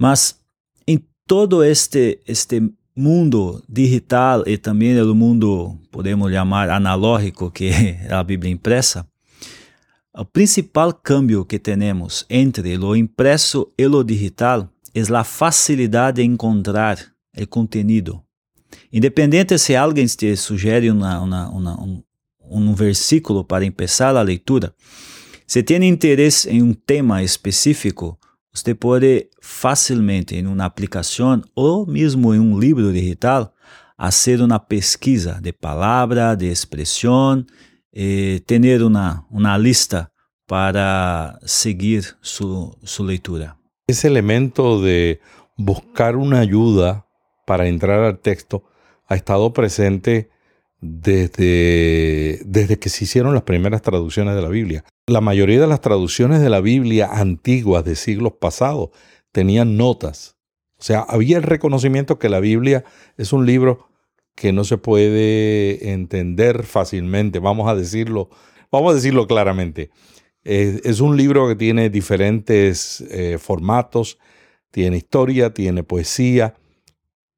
Mas 0.00 0.40
em 0.86 0.98
todo 1.26 1.62
este, 1.62 2.22
este 2.26 2.72
mundo 2.96 3.62
digital 3.68 4.42
e 4.46 4.56
também 4.56 4.94
no 4.94 5.14
mundo, 5.14 5.78
podemos 5.90 6.32
chamar 6.32 6.70
analógico, 6.70 7.50
que 7.50 7.66
é 7.68 8.08
a 8.10 8.24
Bíblia 8.24 8.50
impressa, 8.50 9.06
o 10.16 10.24
principal 10.24 10.94
câmbio 10.94 11.44
que 11.44 11.58
temos 11.58 12.24
entre 12.30 12.78
o 12.78 12.96
impresso 12.96 13.70
e 13.78 13.86
o 13.86 14.02
digital 14.02 14.70
é 14.94 15.02
a 15.14 15.22
facilidade 15.22 16.16
de 16.16 16.26
encontrar 16.26 16.98
o 17.38 17.46
conteúdo. 17.46 18.22
Independente 18.90 19.58
se 19.58 19.76
alguém 19.76 20.06
te 20.06 20.34
sugere 20.34 20.90
uma, 20.90 21.20
uma, 21.20 21.48
uma, 21.50 21.80
um, 21.82 22.02
um 22.50 22.74
versículo 22.74 23.44
para 23.44 23.70
começar 23.70 24.16
a 24.16 24.22
leitura, 24.22 24.74
se 25.46 25.62
tem 25.62 25.86
interesse 25.86 26.48
em 26.48 26.62
um 26.62 26.72
tema 26.72 27.22
específico, 27.22 28.18
você 28.52 28.74
pode 28.74 29.28
facilmente 29.40 30.34
em 30.34 30.46
uma 30.46 30.64
aplicação 30.64 31.42
ou 31.54 31.86
mesmo 31.86 32.34
em 32.34 32.38
um 32.38 32.58
livro 32.58 32.92
digital 32.92 33.52
fazer 33.96 34.40
uma 34.40 34.58
pesquisa 34.58 35.38
de 35.42 35.52
palavra, 35.52 36.34
de 36.34 36.46
expressão, 36.46 37.44
e 37.92 38.42
ter 38.46 38.82
uma, 38.82 39.24
lista 39.58 40.10
para 40.46 41.38
seguir 41.44 42.16
sua 42.22 42.74
leitura. 43.00 43.54
Esse 43.88 44.06
elemento 44.06 44.80
de 44.82 45.18
buscar 45.58 46.16
uma 46.16 46.40
ajuda 46.40 47.04
para 47.46 47.68
entrar 47.68 48.02
al 48.04 48.16
texto 48.16 48.62
ha 49.08 49.16
estado 49.16 49.50
presente 49.50 50.28
desde, 50.80 52.40
desde 52.44 52.78
que 52.78 52.88
se 52.88 53.04
hicieron 53.04 53.34
las 53.34 53.42
primeras 53.42 53.82
traducciones 53.82 54.34
de 54.34 54.42
la 54.42 54.48
Biblia. 54.48 54.84
La 55.06 55.20
mayoría 55.20 55.60
de 55.60 55.66
las 55.66 55.80
traducciones 55.80 56.40
de 56.40 56.50
la 56.50 56.60
Biblia 56.60 57.08
antiguas 57.12 57.84
de 57.84 57.96
siglos 57.96 58.34
pasados 58.40 58.90
tenían 59.32 59.76
notas. 59.76 60.36
O 60.78 60.82
sea, 60.82 61.00
había 61.00 61.36
el 61.36 61.42
reconocimiento 61.42 62.18
que 62.18 62.30
la 62.30 62.40
Biblia 62.40 62.84
es 63.16 63.32
un 63.32 63.44
libro 63.44 63.88
que 64.34 64.52
no 64.52 64.64
se 64.64 64.78
puede 64.78 65.92
entender 65.92 66.64
fácilmente, 66.64 67.40
vamos 67.40 67.68
a 67.68 67.74
decirlo, 67.74 68.30
vamos 68.72 68.92
a 68.92 68.94
decirlo 68.94 69.26
claramente. 69.26 69.90
Es, 70.42 71.00
un 71.00 71.18
libro 71.18 71.46
que 71.46 71.56
tiene 71.56 71.90
diferentes 71.90 73.02
eh, 73.10 73.36
formatos, 73.38 74.18
tiene 74.70 74.96
historia, 74.96 75.52
tiene 75.52 75.82
poesía, 75.82 76.54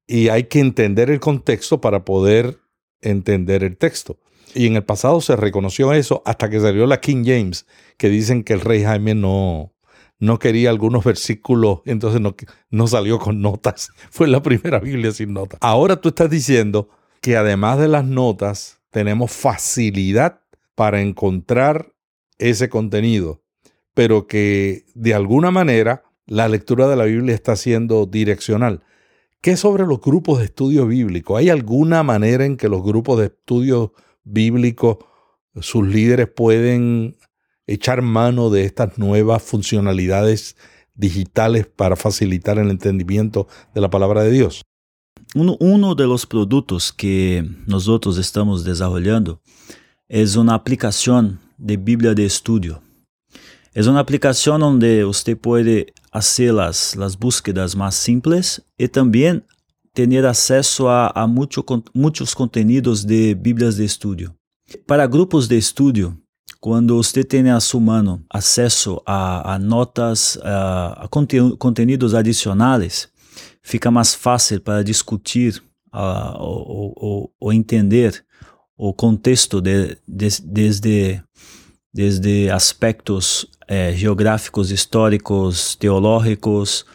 y 0.07 0.29
hay 0.29 0.45
que 0.45 0.59
entender 0.59 1.09
el 1.09 1.19
contexto 1.19 1.81
para 1.81 2.05
poder 2.05 2.62
entender 3.03 3.63
el 3.63 3.77
texto. 3.77 4.17
Y 4.55 4.67
en 4.67 4.75
el 4.75 4.83
pasado 4.83 5.19
se 5.21 5.35
reconoció 5.35 5.93
eso 5.93 6.21
hasta 6.25 6.49
que 6.49 6.59
salió 6.59 6.85
la 6.85 6.99
King 6.99 7.23
James, 7.25 7.65
que 7.97 8.09
dicen 8.09 8.43
que 8.43 8.53
el 8.53 8.61
rey 8.61 8.83
Jaime 8.83 9.15
no, 9.15 9.73
no 10.19 10.39
quería 10.39 10.69
algunos 10.69 11.03
versículos, 11.03 11.79
entonces 11.85 12.21
no, 12.21 12.35
no 12.69 12.87
salió 12.87 13.19
con 13.19 13.41
notas. 13.41 13.89
Fue 14.11 14.27
la 14.27 14.41
primera 14.41 14.79
Biblia 14.79 15.11
sin 15.11 15.33
notas. 15.33 15.59
Ahora 15.61 15.97
tú 15.99 16.09
estás 16.09 16.29
diciendo 16.29 16.89
que 17.21 17.37
además 17.37 17.79
de 17.79 17.87
las 17.87 18.05
notas, 18.05 18.79
tenemos 18.89 19.31
facilidad 19.31 20.41
para 20.75 21.01
encontrar 21.01 21.93
ese 22.37 22.69
contenido, 22.69 23.41
pero 23.93 24.27
que 24.27 24.85
de 24.93 25.13
alguna 25.13 25.49
manera 25.49 26.03
la 26.25 26.47
lectura 26.47 26.87
de 26.87 26.95
la 26.95 27.05
Biblia 27.05 27.33
está 27.33 27.55
siendo 27.55 28.05
direccional. 28.05 28.83
¿Qué 29.43 29.57
sobre 29.57 29.85
los 29.85 29.99
grupos 29.99 30.39
de 30.39 30.45
estudio 30.45 30.87
bíblico? 30.87 31.35
¿Hay 31.35 31.49
alguna 31.49 32.01
manera 32.01 32.45
en 32.45 32.55
que 32.55 32.69
los 32.69 32.81
grupos 32.81 33.19
de 33.19 33.25
estudio 33.25 33.91
bíblico, 34.23 35.05
sus 35.59 35.85
líderes 35.85 36.29
pueden 36.33 37.17
echar 37.67 38.01
mano 38.01 38.49
de 38.49 38.63
estas 38.63 38.97
nuevas 38.97 39.43
funcionalidades 39.43 40.55
digitales 40.95 41.67
para 41.67 41.97
facilitar 41.97 42.57
el 42.57 42.69
entendimiento 42.69 43.49
de 43.75 43.81
la 43.81 43.89
palabra 43.89 44.23
de 44.23 44.31
Dios? 44.31 44.61
Uno, 45.35 45.57
uno 45.59 45.93
de 45.93 46.07
los 46.07 46.25
productos 46.25 46.93
que 46.93 47.45
nosotros 47.67 48.17
estamos 48.17 48.63
desarrollando 48.63 49.41
es 50.07 50.37
una 50.37 50.53
aplicación 50.53 51.41
de 51.57 51.75
Biblia 51.75 52.13
de 52.13 52.25
estudio. 52.25 52.81
Es 53.73 53.87
una 53.87 53.99
aplicación 53.99 54.61
donde 54.61 55.03
usted 55.03 55.37
puede 55.37 55.87
hacer 56.13 56.53
las, 56.53 56.95
las 56.95 57.17
búsquedas 57.17 57.75
más 57.75 57.95
simples 57.95 58.61
y 58.77 58.87
también 58.87 59.43
tener 59.93 60.25
acceso 60.25 60.87
a, 60.87 61.07
a 61.09 61.27
mucho, 61.27 61.65
muchos 61.93 62.35
contenidos 62.35 63.05
de 63.05 63.33
Biblias 63.33 63.75
de 63.75 63.85
estudio. 63.85 64.35
Para 64.85 65.07
grupos 65.07 65.47
de 65.47 65.57
estudio, 65.57 66.17
quando 66.59 66.95
você 66.95 67.23
tem 67.23 67.49
a 67.49 67.59
sua 67.59 67.81
mano 67.81 68.23
acesso 68.29 69.01
a, 69.05 69.55
a 69.55 69.59
notas, 69.59 70.39
a, 70.43 71.05
a 71.05 71.07
conteúdos 71.57 72.13
adicionais, 72.13 73.09
fica 73.61 73.91
mais 73.91 74.13
fácil 74.13 74.61
para 74.61 74.83
discutir 74.83 75.61
uh, 75.93 76.37
ou, 76.39 77.51
entender 77.51 78.23
o 78.77 78.93
contexto 78.93 79.61
de, 79.61 79.97
de, 80.07 80.27
desde, 80.43 81.23
desde 81.93 82.51
aspectos 82.51 83.47
eh, 83.67 83.93
geográficos, 83.95 84.71
históricos, 84.71 85.77
teológicos. 85.77 86.85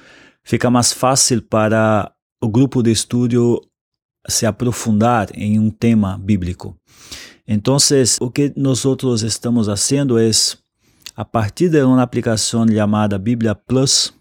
Fica 0.42 0.68
mais 0.68 0.92
fácil 0.92 1.40
para 1.42 2.12
o 2.40 2.48
grupo 2.48 2.82
de 2.82 2.90
estudo 2.90 3.60
se 4.28 4.44
aprofundar 4.44 5.30
em 5.34 5.58
um 5.58 5.70
tema 5.70 6.18
bíblico. 6.18 6.76
Entonces, 7.46 8.18
o 8.20 8.30
que 8.30 8.52
nosotros 8.56 9.22
estamos 9.22 9.68
haciendo 9.68 10.18
es, 10.18 10.58
a 11.16 11.24
partir 11.24 11.70
de 11.70 11.82
una 11.82 12.02
aplicación 12.02 12.68
llamada 12.68 13.16
Biblia 13.16 13.54
Plus, 13.54 14.12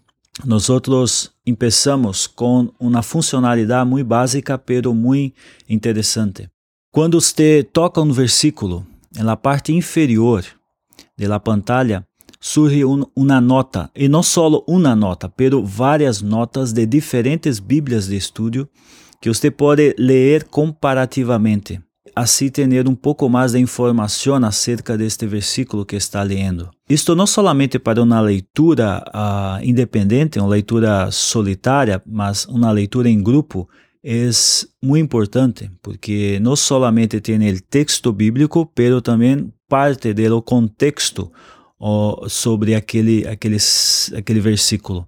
nosotros 0.44 1.34
empezamos 1.44 2.28
con 2.28 2.72
una 2.78 3.02
funcionalidad 3.02 3.84
muy 3.84 4.02
básica, 4.02 4.56
pero 4.56 4.94
muy 4.94 5.34
interesante. 5.66 6.48
Cuando 6.90 7.18
usted 7.18 7.66
toca 7.70 8.00
un 8.00 8.14
versículo, 8.14 8.86
en 9.14 9.26
la 9.26 9.40
parte 9.40 9.72
inferior 9.72 10.44
de 11.18 11.28
la 11.28 11.42
pantalla 11.44 12.06
surge 12.40 12.84
un, 12.84 13.10
una 13.14 13.40
nota, 13.40 13.90
y 13.94 14.08
no 14.08 14.22
solo 14.22 14.64
una 14.66 14.94
nota, 14.94 15.28
pero 15.28 15.62
varias 15.62 16.22
notas 16.22 16.72
de 16.72 16.86
diferentes 16.86 17.60
Biblias 17.66 18.08
de 18.08 18.16
estudio 18.16 18.70
que 19.20 19.28
usted 19.28 19.52
puede 19.52 19.94
leer 19.98 20.46
comparativamente 20.46 21.82
assim 22.18 22.48
ter 22.48 22.88
um 22.88 22.96
pouco 22.96 23.28
mais 23.28 23.52
de 23.52 23.60
informação 23.60 24.44
acerca 24.44 24.98
deste 24.98 25.24
versículo 25.26 25.86
que 25.86 25.94
está 25.94 26.22
lendo. 26.22 26.68
Isto 26.88 27.14
não 27.14 27.26
somente 27.26 27.78
para 27.78 28.02
uma 28.02 28.20
leitura 28.20 29.04
uh, 29.08 29.64
independente, 29.64 30.38
uma 30.38 30.48
leitura 30.48 31.10
solitária, 31.12 32.02
mas 32.04 32.44
uma 32.46 32.72
leitura 32.72 33.08
em 33.08 33.22
grupo 33.22 33.68
é 34.10 34.30
muito 34.82 35.04
importante, 35.04 35.70
porque 35.82 36.38
não 36.40 36.56
somente 36.56 37.20
tem 37.20 37.36
o 37.52 37.60
texto 37.60 38.10
bíblico, 38.10 38.64
pero 38.74 39.02
também 39.02 39.52
parte 39.68 40.14
do 40.14 40.40
contexto 40.40 41.30
sobre 42.26 42.74
aquele, 42.74 43.28
aquele, 43.28 43.58
aquele 44.16 44.40
versículo. 44.40 45.06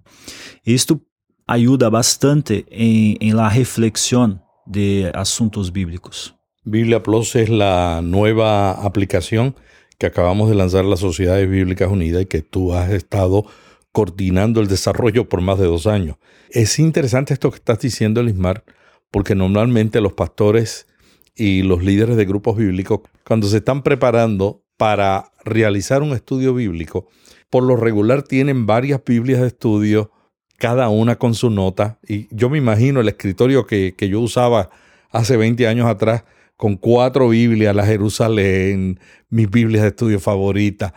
Isto 0.63 1.01
ajuda 1.47 1.89
bastante 1.89 2.63
em, 2.69 3.17
em 3.19 3.33
la 3.33 3.49
reflexão 3.49 4.39
de 4.67 5.09
assuntos 5.15 5.71
bíblicos. 5.71 6.35
Biblia 6.63 7.01
Plus 7.01 7.35
es 7.35 7.49
la 7.49 8.01
nueva 8.03 8.73
aplicación 8.85 9.55
que 9.97 10.05
acabamos 10.05 10.47
de 10.47 10.55
lanzar 10.55 10.85
las 10.85 10.99
Sociedades 10.99 11.49
Bíblicas 11.49 11.89
Unidas 11.89 12.21
y 12.21 12.25
que 12.27 12.43
tú 12.43 12.75
has 12.75 12.91
estado 12.91 13.47
coordinando 13.91 14.61
el 14.61 14.67
desarrollo 14.67 15.27
por 15.27 15.41
más 15.41 15.57
de 15.57 15.65
dos 15.65 15.87
años. 15.87 16.17
Es 16.51 16.77
interesante 16.77 17.33
esto 17.33 17.49
que 17.49 17.57
estás 17.57 17.79
diciendo, 17.79 18.21
Lismar, 18.21 18.63
porque 19.11 19.35
normalmente 19.35 20.01
los 20.01 20.13
pastores 20.13 20.87
y 21.35 21.61
los 21.61 21.83
líderes 21.83 22.17
de 22.17 22.25
grupos 22.25 22.57
bíblicos, 22.57 23.01
cuando 23.25 23.47
se 23.47 23.57
están 23.57 23.83
preparando 23.83 24.63
para 24.77 25.31
realizar 25.43 26.01
un 26.01 26.13
estudio 26.13 26.53
bíblico, 26.53 27.07
por 27.49 27.63
lo 27.63 27.75
regular 27.75 28.23
tienen 28.23 28.65
varias 28.65 29.01
Biblias 29.05 29.41
de 29.41 29.47
estudio, 29.47 30.11
cada 30.57 30.89
una 30.89 31.17
con 31.17 31.35
su 31.35 31.49
nota. 31.49 31.99
Y 32.07 32.33
yo 32.35 32.49
me 32.49 32.57
imagino 32.57 33.01
el 33.01 33.09
escritorio 33.09 33.65
que, 33.65 33.93
que 33.95 34.07
yo 34.07 34.21
usaba 34.21 34.69
hace 35.09 35.35
20 35.35 35.67
años 35.67 35.87
atrás, 35.87 36.23
con 36.55 36.77
cuatro 36.77 37.27
Biblias, 37.29 37.75
la 37.75 37.85
Jerusalén, 37.85 38.99
mis 39.29 39.49
Biblias 39.49 39.81
de 39.81 39.89
estudio 39.89 40.19
favoritas. 40.19 40.93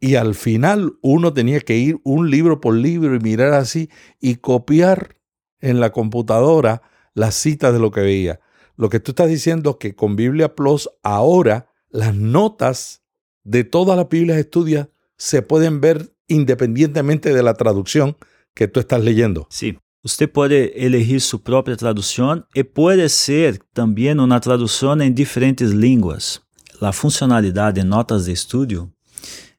Y 0.00 0.16
al 0.16 0.34
final 0.34 0.94
uno 1.02 1.32
tenía 1.32 1.60
que 1.60 1.76
ir 1.76 1.98
un 2.04 2.30
libro 2.30 2.60
por 2.60 2.74
libro 2.74 3.14
y 3.14 3.20
mirar 3.20 3.52
así 3.52 3.90
y 4.20 4.36
copiar 4.36 5.16
en 5.60 5.78
la 5.78 5.90
computadora 5.92 6.82
las 7.14 7.34
citas 7.34 7.72
de 7.72 7.78
lo 7.78 7.90
que 7.90 8.00
veía. 8.00 8.40
Lo 8.76 8.88
que 8.88 9.00
tú 9.00 9.12
estás 9.12 9.28
diciendo 9.28 9.70
es 9.70 9.76
que 9.76 9.94
con 9.94 10.16
Biblia 10.16 10.54
Plus 10.54 10.90
ahora 11.02 11.70
las 11.90 12.14
notas 12.14 13.02
de 13.44 13.64
todas 13.64 13.96
las 13.96 14.08
Biblias 14.08 14.36
de 14.36 14.42
estudio 14.42 14.90
se 15.16 15.42
pueden 15.42 15.80
ver 15.80 16.12
independientemente 16.28 17.32
de 17.32 17.42
la 17.42 17.54
traducción 17.54 18.16
que 18.54 18.68
tú 18.68 18.80
estás 18.80 19.02
leyendo. 19.02 19.46
Sí, 19.50 19.78
Você 20.04 20.26
pode 20.26 20.70
elegir 20.76 21.18
sua 21.18 21.38
própria 21.38 21.78
tradução 21.78 22.44
e 22.54 22.62
pode 22.62 23.08
ser 23.08 23.58
também 23.72 24.12
uma 24.12 24.38
tradução 24.38 25.00
em 25.00 25.10
diferentes 25.10 25.70
línguas. 25.70 26.42
A 26.78 26.92
funcionalidade 26.92 27.80
de 27.80 27.86
notas 27.86 28.26
de 28.26 28.32
estudo 28.32 28.92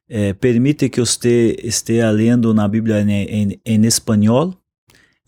eh, 0.08 0.34
permite 0.34 0.88
que 0.88 1.00
você 1.00 1.56
esteja 1.64 2.12
lendo 2.12 2.54
na 2.54 2.68
Bíblia 2.68 3.00
em, 3.00 3.10
em, 3.10 3.60
em 3.64 3.86
espanhol 3.86 4.54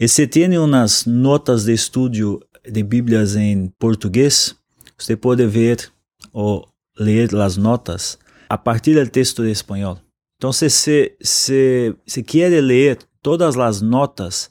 se 0.06 0.26
tem 0.28 0.56
umas 0.58 1.06
notas 1.06 1.64
de 1.64 1.72
estudo 1.72 2.40
de 2.70 2.82
Bíblias 2.84 3.34
em 3.34 3.68
português, 3.78 4.54
você 4.96 5.16
pode 5.16 5.44
ver 5.46 5.90
ou 6.32 6.68
ler 6.98 7.34
as 7.37 7.56
notas 7.56 8.18
a 8.48 8.56
partir 8.56 8.94
do 8.94 9.11
texto 9.11 9.42
de 9.42 9.50
espanhol. 9.50 9.98
Então, 10.37 10.52
se, 10.52 10.70
se, 10.70 11.16
se, 11.20 11.96
se 12.06 12.22
quer 12.22 12.62
ler 12.62 12.98
todas 13.20 13.56
as 13.56 13.82
notas 13.82 14.50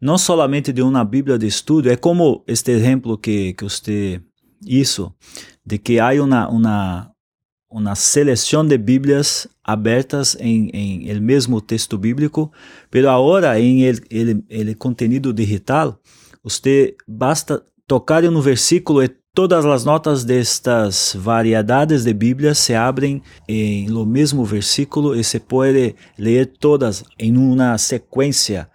não 0.00 0.18
somente 0.18 0.72
de 0.72 0.82
uma 0.82 1.04
Bíblia 1.04 1.38
de 1.38 1.46
estudo, 1.46 1.90
é 1.90 1.96
como 1.96 2.44
este 2.46 2.70
exemplo 2.70 3.16
que, 3.16 3.54
que 3.54 3.64
você 3.64 4.20
hizo, 4.64 5.14
de 5.64 5.78
que 5.78 5.98
há 5.98 6.10
uma, 6.22 6.48
uma, 6.48 7.10
uma 7.74 7.96
seleção 7.96 8.64
de 8.64 8.78
Bíblias 8.78 9.48
abertas 9.64 10.36
em, 10.38 10.70
em 10.72 11.08
el 11.08 11.20
mesmo 11.20 11.60
texto 11.60 11.98
bíblico, 11.98 12.52
pero 12.88 13.10
agora 13.10 13.58
em 13.58 13.82
el, 13.82 14.00
el, 14.10 14.44
el 14.48 14.76
conteúdo 14.76 15.32
digital, 15.32 15.98
você 16.40 16.94
basta 17.08 17.60
tocar 17.84 18.22
no 18.22 18.40
versículo 18.40 19.02
e 19.02 19.08
todas 19.34 19.66
as 19.66 19.84
notas 19.84 20.24
destas 20.24 21.16
variedades 21.18 22.04
de 22.04 22.14
Bíblias 22.14 22.58
se 22.58 22.76
abrem 22.76 23.20
em 23.48 23.88
lo 23.88 24.06
mesmo 24.06 24.44
versículo 24.44 25.16
e 25.16 25.24
se 25.24 25.40
pode 25.40 25.96
ler 26.16 26.46
todas 26.46 27.02
em 27.18 27.36
uma 27.36 27.76
sequência 27.76 28.68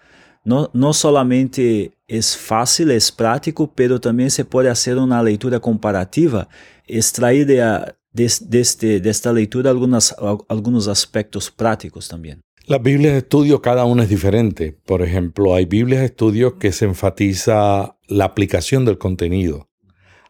no, 0.43 0.69
no 0.73 0.93
solamente 0.93 1.93
es 2.07 2.35
fácil, 2.35 2.91
es 2.91 3.11
práctico, 3.11 3.67
pero 3.67 3.99
también 3.99 4.31
se 4.31 4.43
puede 4.43 4.69
hacer 4.69 4.97
una 4.97 5.21
lectura 5.21 5.59
comparativa, 5.59 6.47
extraer 6.87 7.45
de, 7.45 7.93
de, 8.11 8.25
este, 8.25 8.99
de 8.99 9.09
esta 9.09 9.33
lectura 9.33 9.69
algunas, 9.69 10.15
algunos 10.47 10.87
aspectos 10.87 11.51
prácticos 11.51 12.07
también. 12.07 12.41
Las 12.65 12.81
Biblias 12.81 13.13
de 13.13 13.19
estudio, 13.19 13.61
cada 13.61 13.85
una 13.85 14.03
es 14.03 14.09
diferente. 14.09 14.77
Por 14.85 15.01
ejemplo, 15.01 15.55
hay 15.55 15.65
Biblias 15.65 16.01
de 16.01 16.07
estudio 16.07 16.59
que 16.59 16.71
se 16.71 16.85
enfatiza 16.85 17.97
la 18.07 18.25
aplicación 18.25 18.85
del 18.85 18.97
contenido. 18.97 19.69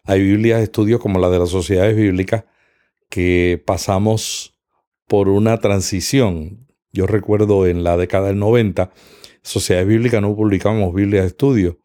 Hay 0.06 0.22
Biblias 0.22 0.60
de 0.60 0.64
estudio 0.66 1.00
como 1.00 1.20
la 1.20 1.30
de 1.30 1.40
las 1.40 1.50
sociedades 1.50 1.96
bíblicas 1.96 2.46
que 3.10 3.62
pasamos 3.66 4.58
por 5.08 5.28
una 5.28 5.58
transición. 5.58 6.68
Yo 6.94 7.08
recuerdo 7.08 7.68
en 7.68 7.84
la 7.84 7.98
década 7.98 8.28
del 8.28 8.40
90 8.40 8.92
Sociedades 9.42 9.88
Bíblicas 9.88 10.22
no 10.22 10.36
publicamos 10.36 10.94
Biblias 10.94 11.24
de 11.24 11.30
estudio. 11.30 11.80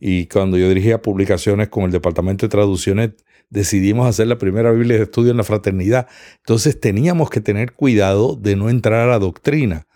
Y 0.00 0.26
cuando 0.26 0.58
yo 0.58 0.68
dirigía 0.68 1.00
publicaciones 1.00 1.68
con 1.68 1.84
el 1.84 1.92
Departamento 1.92 2.46
de 2.46 2.50
Traducciones, 2.50 3.10
decidimos 3.50 4.08
hacer 4.08 4.26
la 4.26 4.38
primera 4.38 4.72
Biblia 4.72 4.96
de 4.96 5.04
estudio 5.04 5.30
en 5.30 5.36
la 5.36 5.44
fraternidad. 5.44 6.08
Entonces 6.38 6.78
teníamos 6.78 7.30
que 7.30 7.40
tener 7.40 7.72
cuidado 7.72 8.36
de 8.36 8.56
no 8.56 8.70
entrar 8.70 9.00
a 9.00 9.10
la 9.10 9.18
doctrina. 9.18 9.86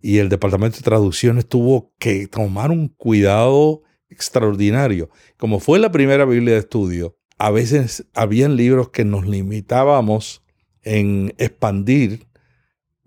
Y 0.00 0.18
el 0.18 0.28
Departamento 0.28 0.78
de 0.78 0.84
Traducciones 0.84 1.48
tuvo 1.48 1.92
que 1.98 2.26
tomar 2.28 2.70
un 2.70 2.88
cuidado 2.88 3.82
extraordinario. 4.10 5.10
Como 5.36 5.60
fue 5.60 5.78
la 5.78 5.90
primera 5.90 6.24
Biblia 6.24 6.54
de 6.54 6.60
estudio, 6.60 7.16
a 7.36 7.50
veces 7.50 8.06
habían 8.14 8.56
libros 8.56 8.90
que 8.90 9.04
nos 9.04 9.26
limitábamos 9.26 10.42
en 10.82 11.34
expandir 11.38 12.28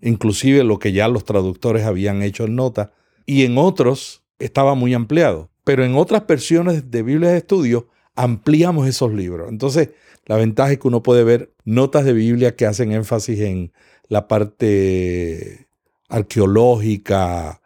inclusive 0.02 0.64
lo 0.64 0.78
que 0.78 0.92
ya 0.92 1.08
los 1.08 1.24
traductores 1.24 1.84
habían 1.84 2.22
hecho 2.22 2.44
en 2.44 2.56
nota, 2.56 2.92
y 3.24 3.44
en 3.44 3.56
otros 3.56 4.24
estaba 4.38 4.74
muy 4.74 4.92
ampliado. 4.92 5.50
Pero 5.64 5.84
en 5.84 5.94
otras 5.94 6.26
versiones 6.26 6.90
de 6.90 7.02
Biblia 7.02 7.30
de 7.30 7.38
estudio 7.38 7.88
ampliamos 8.14 8.86
esos 8.86 9.12
libros. 9.12 9.48
Entonces, 9.50 9.90
la 10.26 10.36
ventaja 10.36 10.72
es 10.72 10.78
que 10.78 10.88
uno 10.88 11.02
puede 11.02 11.24
ver 11.24 11.52
notas 11.64 12.04
de 12.04 12.12
Biblia 12.12 12.54
que 12.54 12.66
hacen 12.66 12.92
énfasis 12.92 13.40
en 13.40 13.72
la 14.08 14.28
parte 14.28 15.66
arqueológica, 16.08 17.60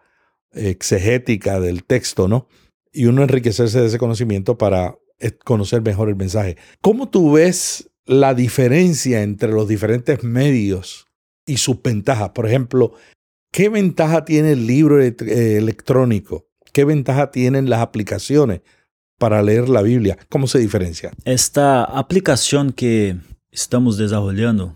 exegética 0.52 1.60
del 1.60 1.84
texto, 1.84 2.28
¿no? 2.28 2.48
Y 2.92 3.06
uno 3.06 3.22
enriquecerse 3.22 3.80
de 3.80 3.86
ese 3.86 3.98
conocimiento 3.98 4.56
para 4.56 4.96
eh, 5.18 5.32
conocer 5.32 5.82
mejor 5.82 6.08
el 6.08 6.16
mensaje. 6.16 6.56
¿Cómo 6.80 7.10
tú 7.10 7.32
ves 7.32 7.90
la 8.06 8.34
diferencia 8.34 9.22
entre 9.22 9.50
los 9.52 9.68
diferentes 9.68 10.22
medios 10.22 11.06
y 11.44 11.58
sus 11.58 11.82
ventajas? 11.82 12.30
Por 12.30 12.46
ejemplo, 12.46 12.92
¿qué 13.50 13.68
ventaja 13.68 14.24
tiene 14.24 14.52
el 14.52 14.66
libro 14.66 15.02
eh, 15.02 15.14
electrónico? 15.56 16.46
¿Qué 16.72 16.84
ventaja 16.84 17.30
tienen 17.30 17.68
las 17.68 17.80
aplicaciones 17.80 18.60
para 19.18 19.42
leer 19.42 19.68
la 19.68 19.82
Biblia? 19.82 20.16
¿Cómo 20.28 20.46
se 20.46 20.58
diferencia? 20.58 21.12
Esta 21.24 21.84
aplicación 21.84 22.72
que 22.72 23.16
estamos 23.50 23.96
desarrollando, 23.96 24.74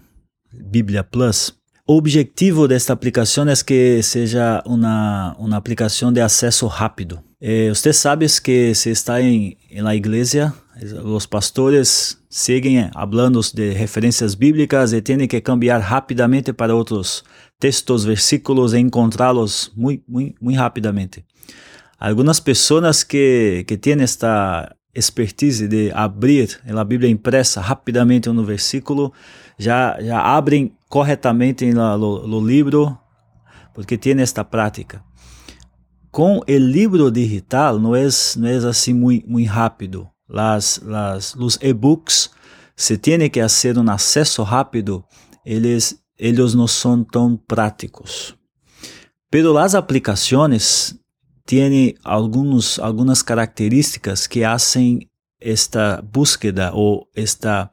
Biblia 0.52 1.08
Plus, 1.08 1.60
o 1.86 1.96
objetivo 1.96 2.68
desta 2.68 2.92
aplicação 2.92 3.48
é 3.48 3.54
que 3.66 4.02
seja 4.02 4.62
uma, 4.64 5.34
uma 5.38 5.56
aplicação 5.56 6.12
de 6.12 6.20
acesso 6.20 6.66
rápido. 6.66 7.20
Eh, 7.40 7.68
você 7.70 7.92
sabe 7.92 8.26
que 8.42 8.74
se 8.74 8.90
está 8.90 9.20
em, 9.20 9.56
la 9.72 9.96
igreja, 9.96 10.52
os 11.04 11.26
pastores 11.26 12.18
seguem 12.28 12.88
falando 12.92 13.40
de 13.52 13.72
referências 13.72 14.34
bíblicas 14.34 14.92
e 14.92 15.02
têm 15.02 15.26
que 15.26 15.40
cambiar 15.40 15.80
rapidamente 15.80 16.52
para 16.52 16.74
outros 16.74 17.24
textos, 17.58 18.04
versículos 18.04 18.72
e 18.72 18.78
encontrá-los 18.78 19.72
muito, 19.76 20.04
muito, 20.06 20.36
muito 20.40 20.58
rapidamente. 20.58 21.24
Algumas 22.00 22.40
pessoas 22.40 23.04
que, 23.04 23.62
que 23.68 23.76
têm 23.76 24.00
esta 24.00 24.74
expertise 24.94 25.68
de 25.68 25.92
abrir 25.92 26.58
a 26.66 26.82
Bíblia 26.82 27.10
impressa 27.10 27.60
rapidamente 27.60 28.30
no 28.30 28.42
versículo 28.42 29.12
já, 29.58 30.00
já 30.00 30.18
abrem 30.18 30.74
corretamente 30.88 31.70
no, 31.74 32.40
livro, 32.40 32.98
porque 33.74 33.98
tem 33.98 34.18
esta 34.18 34.42
prática. 34.42 35.04
Com 36.10 36.38
o 36.38 36.44
livro 36.56 37.10
digital 37.10 37.78
não 37.78 37.94
é, 37.94 38.08
não 38.38 38.48
é 38.48 38.56
assim 38.56 38.94
muito, 38.94 39.30
muito 39.30 39.50
rápido. 39.50 40.08
Las, 40.26 40.80
las, 40.82 41.34
os 41.34 41.58
e-books, 41.60 42.30
se 42.74 42.96
tem 42.96 43.28
que 43.28 43.42
fazer 43.42 43.76
um 43.76 43.90
acesso 43.90 44.42
rápido, 44.42 45.04
eles, 45.44 46.00
eles 46.18 46.54
não 46.54 46.66
são 46.66 47.04
tão 47.04 47.36
práticos. 47.36 48.34
Pero 49.30 49.58
as 49.58 49.74
aplicações 49.74 50.98
têm 51.50 51.96
alguns, 52.04 52.78
algumas 52.78 53.22
características 53.22 54.26
que 54.26 54.42
fazem 54.42 55.08
esta 55.40 56.00
búsqueda 56.02 56.72
ou 56.72 57.08
esta 57.14 57.70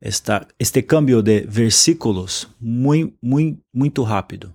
esta, 0.00 0.46
este 0.58 0.82
cambio 0.82 1.22
de 1.22 1.46
versículos 1.46 2.48
muy, 2.58 3.14
muy, 3.20 3.58
muito 3.72 4.02
rápido. 4.02 4.54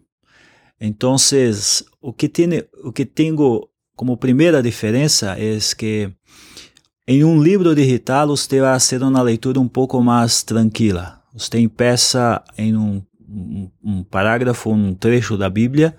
Entonces, 0.79 1.86
o 2.01 2.13
que, 2.13 2.27
tiene, 2.27 2.65
o 2.84 2.91
que 2.91 3.05
tengo 3.05 3.69
como 3.95 4.17
primeira 4.17 4.62
diferença 4.62 5.36
é 5.38 5.58
que 5.77 6.12
em 7.08 7.23
um 7.23 7.41
livro 7.41 7.75
digital 7.75 8.27
você 8.27 8.60
vai 8.60 8.73
fazer 8.73 9.03
uma 9.03 9.21
leitura 9.21 9.60
um 9.60 9.67
pouco 9.67 10.01
mais 10.01 10.43
tranquila. 10.43 11.21
Você 11.31 11.60
empeça 11.60 12.43
em 12.58 12.75
um, 12.75 13.03
um, 13.29 13.71
um 13.84 14.03
parágrafo, 14.03 14.71
um 14.71 14.95
trecho 14.95 15.38
da 15.38 15.49
Bíblia 15.49 15.95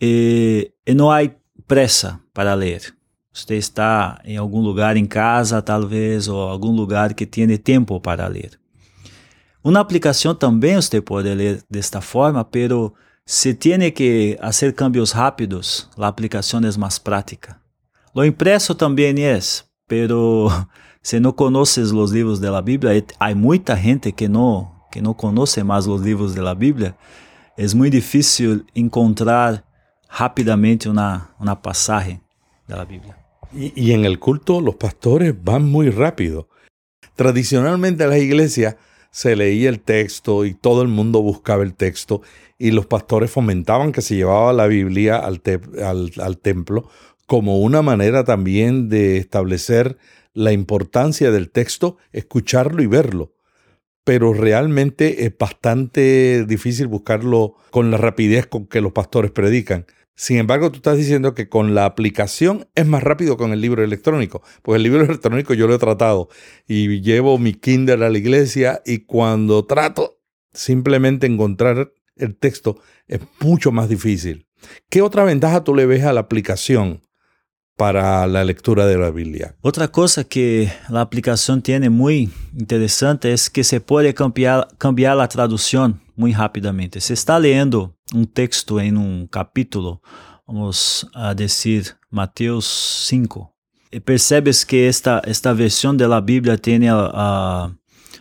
e, 0.00 0.70
e 0.86 0.94
não 0.94 1.10
há 1.10 1.24
pressa 1.66 2.20
para 2.32 2.54
ler. 2.54 2.94
Você 3.32 3.56
está 3.56 4.20
em 4.24 4.36
algum 4.36 4.60
lugar 4.60 4.96
em 4.96 5.04
casa, 5.04 5.60
talvez, 5.60 6.26
ou 6.26 6.40
algum 6.40 6.70
lugar 6.70 7.12
que 7.12 7.26
tem 7.26 7.54
tempo 7.58 8.00
para 8.00 8.26
ler. 8.26 8.58
Uma 9.62 9.80
aplicação 9.80 10.34
também 10.34 10.76
você 10.76 11.00
pode 11.00 11.32
ler 11.34 11.62
desta 11.68 12.00
forma, 12.00 12.44
pero 12.44 12.94
se 13.26 13.52
tiene 13.52 13.90
que 13.90 14.38
fazer 14.40 14.72
cambios 14.72 15.10
rápidos, 15.10 15.90
a 15.98 16.06
aplicação 16.06 16.60
é 16.60 16.78
mais 16.78 16.98
prática. 16.98 17.56
Lo 18.14 18.24
impreso 18.24 18.74
também 18.74 19.24
é, 19.24 19.38
pero 19.86 20.48
se 21.02 21.20
não 21.20 21.32
conheces 21.32 21.90
os 21.90 22.12
livros 22.12 22.38
da 22.38 22.62
Bíblia, 22.62 23.04
há 23.18 23.34
muita 23.34 23.76
gente 23.76 24.12
que 24.12 24.28
não 24.28 24.74
que 24.90 25.02
não 25.02 25.12
conhece 25.12 25.62
mais 25.62 25.86
os 25.86 26.00
livros 26.00 26.34
da 26.34 26.54
Bíblia, 26.54 26.94
é 27.58 27.74
muito 27.74 27.92
difícil 27.92 28.64
encontrar 28.74 29.62
rapidamente 30.08 30.88
uma, 30.88 31.30
uma 31.38 31.56
passagem 31.56 32.20
da 32.66 32.84
Bíblia. 32.84 33.16
Y, 33.52 33.72
y, 33.76 33.92
en 33.92 34.04
el 34.04 34.18
culto 34.18 34.60
los 34.60 34.74
pastores 34.74 35.34
van 35.42 35.64
muy 35.64 35.90
rápido. 35.90 36.48
Tradicionalmente 37.14 38.06
las 38.06 38.18
iglesias 38.18 38.76
se 39.10 39.34
leía 39.34 39.70
el 39.70 39.80
texto 39.80 40.44
y 40.44 40.54
todo 40.54 40.82
el 40.82 40.88
mundo 40.88 41.22
buscaba 41.22 41.62
el 41.62 41.74
texto 41.74 42.20
y 42.58 42.70
los 42.70 42.86
pastores 42.86 43.30
fomentaban 43.30 43.92
que 43.92 44.02
se 44.02 44.16
llevaba 44.16 44.52
la 44.52 44.66
Biblia 44.66 45.16
al, 45.16 45.40
al, 46.20 46.38
templo 46.38 46.88
como 47.26 47.60
una 47.60 47.82
manera 47.82 48.24
también 48.24 48.88
de 48.88 49.16
establecer 49.16 49.96
la 50.34 50.52
importancia 50.52 51.30
del 51.30 51.50
texto, 51.50 51.96
escucharlo 52.12 52.82
y 52.82 52.86
verlo. 52.86 53.32
Pero 54.06 54.32
realmente 54.32 55.26
es 55.26 55.36
bastante 55.36 56.44
difícil 56.46 56.86
buscarlo 56.86 57.56
con 57.72 57.90
la 57.90 57.96
rapidez 57.96 58.46
con 58.46 58.68
que 58.68 58.80
los 58.80 58.92
pastores 58.92 59.32
predican. 59.32 59.84
Sin 60.14 60.36
embargo, 60.38 60.70
tú 60.70 60.76
estás 60.76 60.96
diciendo 60.96 61.34
que 61.34 61.48
con 61.48 61.74
la 61.74 61.86
aplicación 61.86 62.68
es 62.76 62.86
más 62.86 63.02
rápido 63.02 63.36
con 63.36 63.52
el 63.52 63.60
libro 63.60 63.82
electrónico, 63.82 64.42
porque 64.62 64.76
el 64.76 64.84
libro 64.84 65.02
electrónico 65.04 65.54
yo 65.54 65.66
lo 65.66 65.74
he 65.74 65.78
tratado 65.78 66.28
y 66.68 67.00
llevo 67.00 67.36
mi 67.36 67.52
Kindle 67.52 68.06
a 68.06 68.08
la 68.08 68.16
iglesia 68.16 68.80
y 68.86 69.00
cuando 69.00 69.66
trato 69.66 70.20
simplemente 70.52 71.26
encontrar 71.26 71.92
el 72.14 72.36
texto 72.36 72.80
es 73.08 73.20
mucho 73.40 73.72
más 73.72 73.88
difícil. 73.88 74.46
¿Qué 74.88 75.02
otra 75.02 75.24
ventaja 75.24 75.64
tú 75.64 75.74
le 75.74 75.84
ves 75.84 76.04
a 76.04 76.12
la 76.12 76.20
aplicación 76.20 77.02
para 77.76 78.26
la 78.26 78.44
lectura 78.44 78.86
de 78.86 78.96
la 78.96 79.10
Biblia? 79.10 79.54
Otra 79.60 79.88
cosa 79.88 80.24
que 80.24 80.72
la 80.88 81.02
aplicación 81.02 81.62
tiene 81.62 81.90
muy 81.90 82.30
interesante 82.58 83.32
es 83.32 83.50
que 83.50 83.62
se 83.62 83.80
puede 83.80 84.14
cambiar, 84.14 84.68
la 85.16 85.28
traducción 85.28 86.00
muy 86.16 86.32
rápidamente. 86.32 87.00
Se 87.00 87.12
está 87.12 87.38
leyendo 87.38 87.94
um 88.14 88.24
texto 88.24 88.80
em 88.80 88.96
um 88.96 89.26
capítulo, 89.26 90.00
vamos 90.46 91.06
a 91.14 91.34
decir 91.34 91.96
Mateus 92.10 92.64
5, 93.08 93.52
e 93.92 94.00
percebes 94.00 94.64
que 94.64 94.86
esta, 94.86 95.22
esta 95.24 95.52
versão 95.54 95.94
da 95.94 96.20
Bíblia 96.20 96.58
tem 96.58 96.88
a, 96.88 97.10
a, 97.12 97.70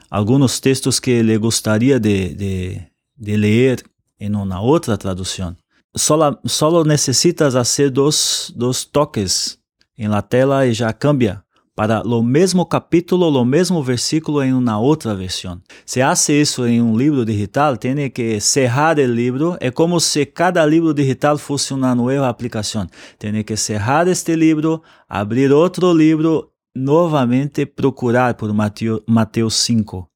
alguns 0.10 0.60
textos 0.60 1.00
que 1.00 1.24
lhe 1.24 1.38
gostaria 1.38 2.00
de, 2.00 2.34
de, 2.34 2.82
de 3.18 3.38
ler 3.38 3.84
em 4.20 4.34
uma 4.36 4.62
outra 4.62 4.98
tradução. 4.98 5.56
Só, 5.96 6.18
só 6.46 6.84
necessitas 6.84 7.54
fazer 7.54 7.90
dois, 7.90 8.52
dois 8.56 8.84
toques 8.84 9.58
em 9.98 10.08
la 10.08 10.22
tela 10.22 10.66
e 10.68 10.74
já 10.74 10.92
cambia 10.92 11.46
para 11.76 12.02
o 12.08 12.24
mesmo 12.24 12.66
capítulo, 12.66 13.28
o 13.28 13.44
mesmo 13.44 13.84
versículo 13.84 14.42
em 14.42 14.54
uma 14.54 14.80
outra 14.80 15.14
versão. 15.14 15.62
Se 15.86 16.02
hace 16.02 16.32
isso 16.34 16.66
em 16.66 16.82
um 16.82 16.98
livro 16.98 17.26
digital, 17.26 17.76
tem 17.76 18.10
que 18.10 18.40
cerrar 18.40 18.98
o 18.98 19.06
livro. 19.06 19.58
É 19.60 19.70
como 19.70 20.00
se 20.00 20.26
cada 20.26 20.66
livro 20.66 20.94
digital 20.94 21.38
fosse 21.38 21.74
uma 21.74 21.94
nova 21.94 22.30
aplicação. 22.30 22.88
Tem 23.20 23.44
que 23.44 23.58
cerrar 23.58 24.08
este 24.08 24.36
livro, 24.36 24.82
abrir 25.08 25.52
outro 25.52 25.92
livro, 25.92 26.50
novamente 26.74 27.66
procurar 27.66 28.36
por 28.36 28.54
Mateus 28.54 29.56
5. 29.56 30.10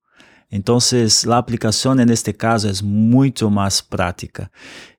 Então, 0.51 0.77
a 1.31 1.37
aplicação 1.37 1.93
neste 1.93 2.33
caso 2.33 2.67
é 2.67 2.71
muito 2.83 3.49
mais 3.51 3.81
prática. 3.81 4.49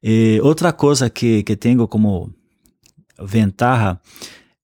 E 0.03 0.41
outra 0.43 0.73
coisa 0.73 1.11
que, 1.11 1.43
que 1.43 1.57
tenho 1.57 1.89
como 1.89 2.33
ventaja 3.19 3.99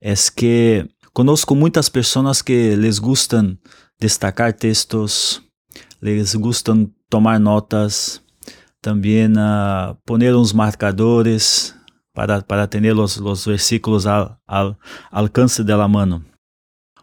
é 0.01 0.15
que 0.35 0.89
Conosco 1.17 1.55
muitas 1.55 1.89
pessoas 1.89 2.43
que 2.43 2.77
les 2.77 2.99
gustam 2.99 3.57
destacar 3.99 4.53
textos, 4.53 5.41
les 6.03 6.35
gustam 6.35 6.91
tomar 7.09 7.41
notas, 7.41 8.21
também 8.83 9.27
uh, 9.29 9.97
poner 10.05 10.37
uns 10.37 10.53
marcadores 10.53 11.75
para, 12.13 12.43
para 12.43 12.67
ter 12.67 12.95
os, 12.95 13.17
os 13.17 13.47
versículos 13.47 14.07
ao, 14.07 14.39
alcance 15.11 15.65
da 15.65 15.89
mão. 15.89 16.23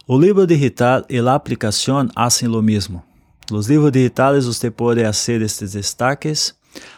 O 0.08 0.16
livro 0.16 0.46
digital 0.46 1.04
e 1.10 1.18
a 1.18 1.34
aplicação 1.34 2.08
fazem 2.14 2.48
o 2.50 2.62
mesmo. 2.62 3.04
Os 3.56 3.68
livros 3.68 3.92
digitais 3.92 4.46
você 4.46 4.70
pode 4.72 5.04
fazer 5.04 5.42
estes 5.42 5.74
destaques. 5.74 6.56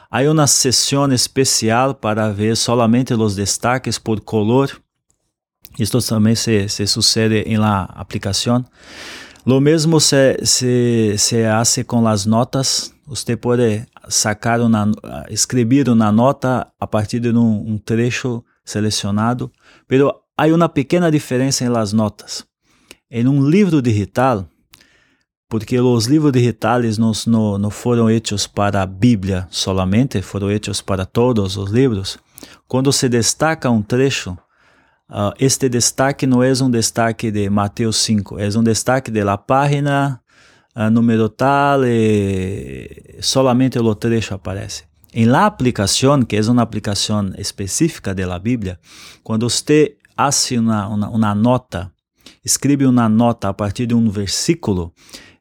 Há 0.09 0.21
uma 0.21 0.47
sessão 0.47 1.11
especial 1.11 1.93
para 1.93 2.31
ver 2.31 2.55
solamente 2.55 3.13
os 3.13 3.35
destaques 3.35 3.99
por 3.99 4.21
color 4.21 4.71
Esto 5.77 6.01
também 6.01 6.35
se, 6.35 6.69
se 6.69 6.87
sucede 6.87 7.41
em 7.41 7.57
la 7.57 7.83
aplicação. 7.83 8.63
Lo 9.45 9.59
mesmo 9.59 9.99
se, 9.99 10.37
se, 10.43 11.15
se 11.17 11.45
hace 11.45 11.83
con 11.83 12.03
las 12.03 12.25
notas. 12.25 12.93
Usted 13.07 13.37
pode 13.37 13.85
sacar 14.09 14.61
uma, 14.61 14.89
escrever 15.29 15.89
uma 15.89 16.11
nota 16.11 16.67
a 16.79 16.87
partir 16.87 17.19
de 17.19 17.29
um, 17.29 17.73
um 17.73 17.77
trecho 17.77 18.43
selecionado, 18.63 19.51
pero 19.87 20.11
há 20.35 20.47
uma 20.47 20.67
pequena 20.67 21.11
diferença 21.11 21.63
em 21.63 21.69
las 21.69 21.93
notas. 21.93 22.43
Em 23.11 23.27
um 23.27 23.47
livro 23.47 23.81
digital, 23.81 24.47
porque 25.49 25.79
os 25.79 26.07
livros 26.07 26.31
digitais 26.31 26.97
não, 26.97 27.11
não, 27.27 27.57
não 27.57 27.69
foram 27.69 28.09
hechos 28.09 28.47
para 28.47 28.81
a 28.81 28.85
Bíblia 28.85 29.47
solamente, 29.49 30.21
foram 30.21 30.49
hechos 30.49 30.81
para 30.81 31.05
todos 31.05 31.55
os 31.57 31.71
livros. 31.71 32.17
Quando 32.67 32.91
se 32.91 33.07
destaca 33.07 33.69
um 33.69 33.81
trecho, 33.81 34.31
uh, 35.09 35.33
este 35.39 35.69
destaque 35.69 36.25
não 36.25 36.43
é 36.43 36.51
um 36.61 36.69
destaque 36.69 37.31
de 37.31 37.49
Mateus 37.49 37.97
5, 37.97 38.39
é 38.39 38.47
um 38.57 38.63
destaque 38.63 39.11
de 39.11 39.23
la 39.23 39.37
página 39.37 40.19
uh, 40.75 40.89
número 40.89 41.29
tal 41.29 41.85
e 41.85 43.17
solamente 43.21 43.79
o 43.79 43.95
trecho 43.95 44.33
aparece. 44.33 44.83
Em 45.13 45.25
la 45.25 45.45
aplicação, 45.45 46.23
que 46.23 46.35
é 46.35 46.41
uma 46.41 46.61
aplicação 46.61 47.31
específica 47.37 48.13
da 48.13 48.37
Bíblia, 48.37 48.77
quando 49.23 49.49
você 49.49 49.95
hace 50.17 50.57
uma, 50.57 50.87
uma, 50.87 51.09
uma 51.09 51.35
nota, 51.35 51.91
escreve 52.45 52.85
uma 52.85 53.09
nota 53.09 53.49
a 53.49 53.53
partir 53.53 53.87
de 53.87 53.95
um 53.95 54.09
versículo, 54.09 54.93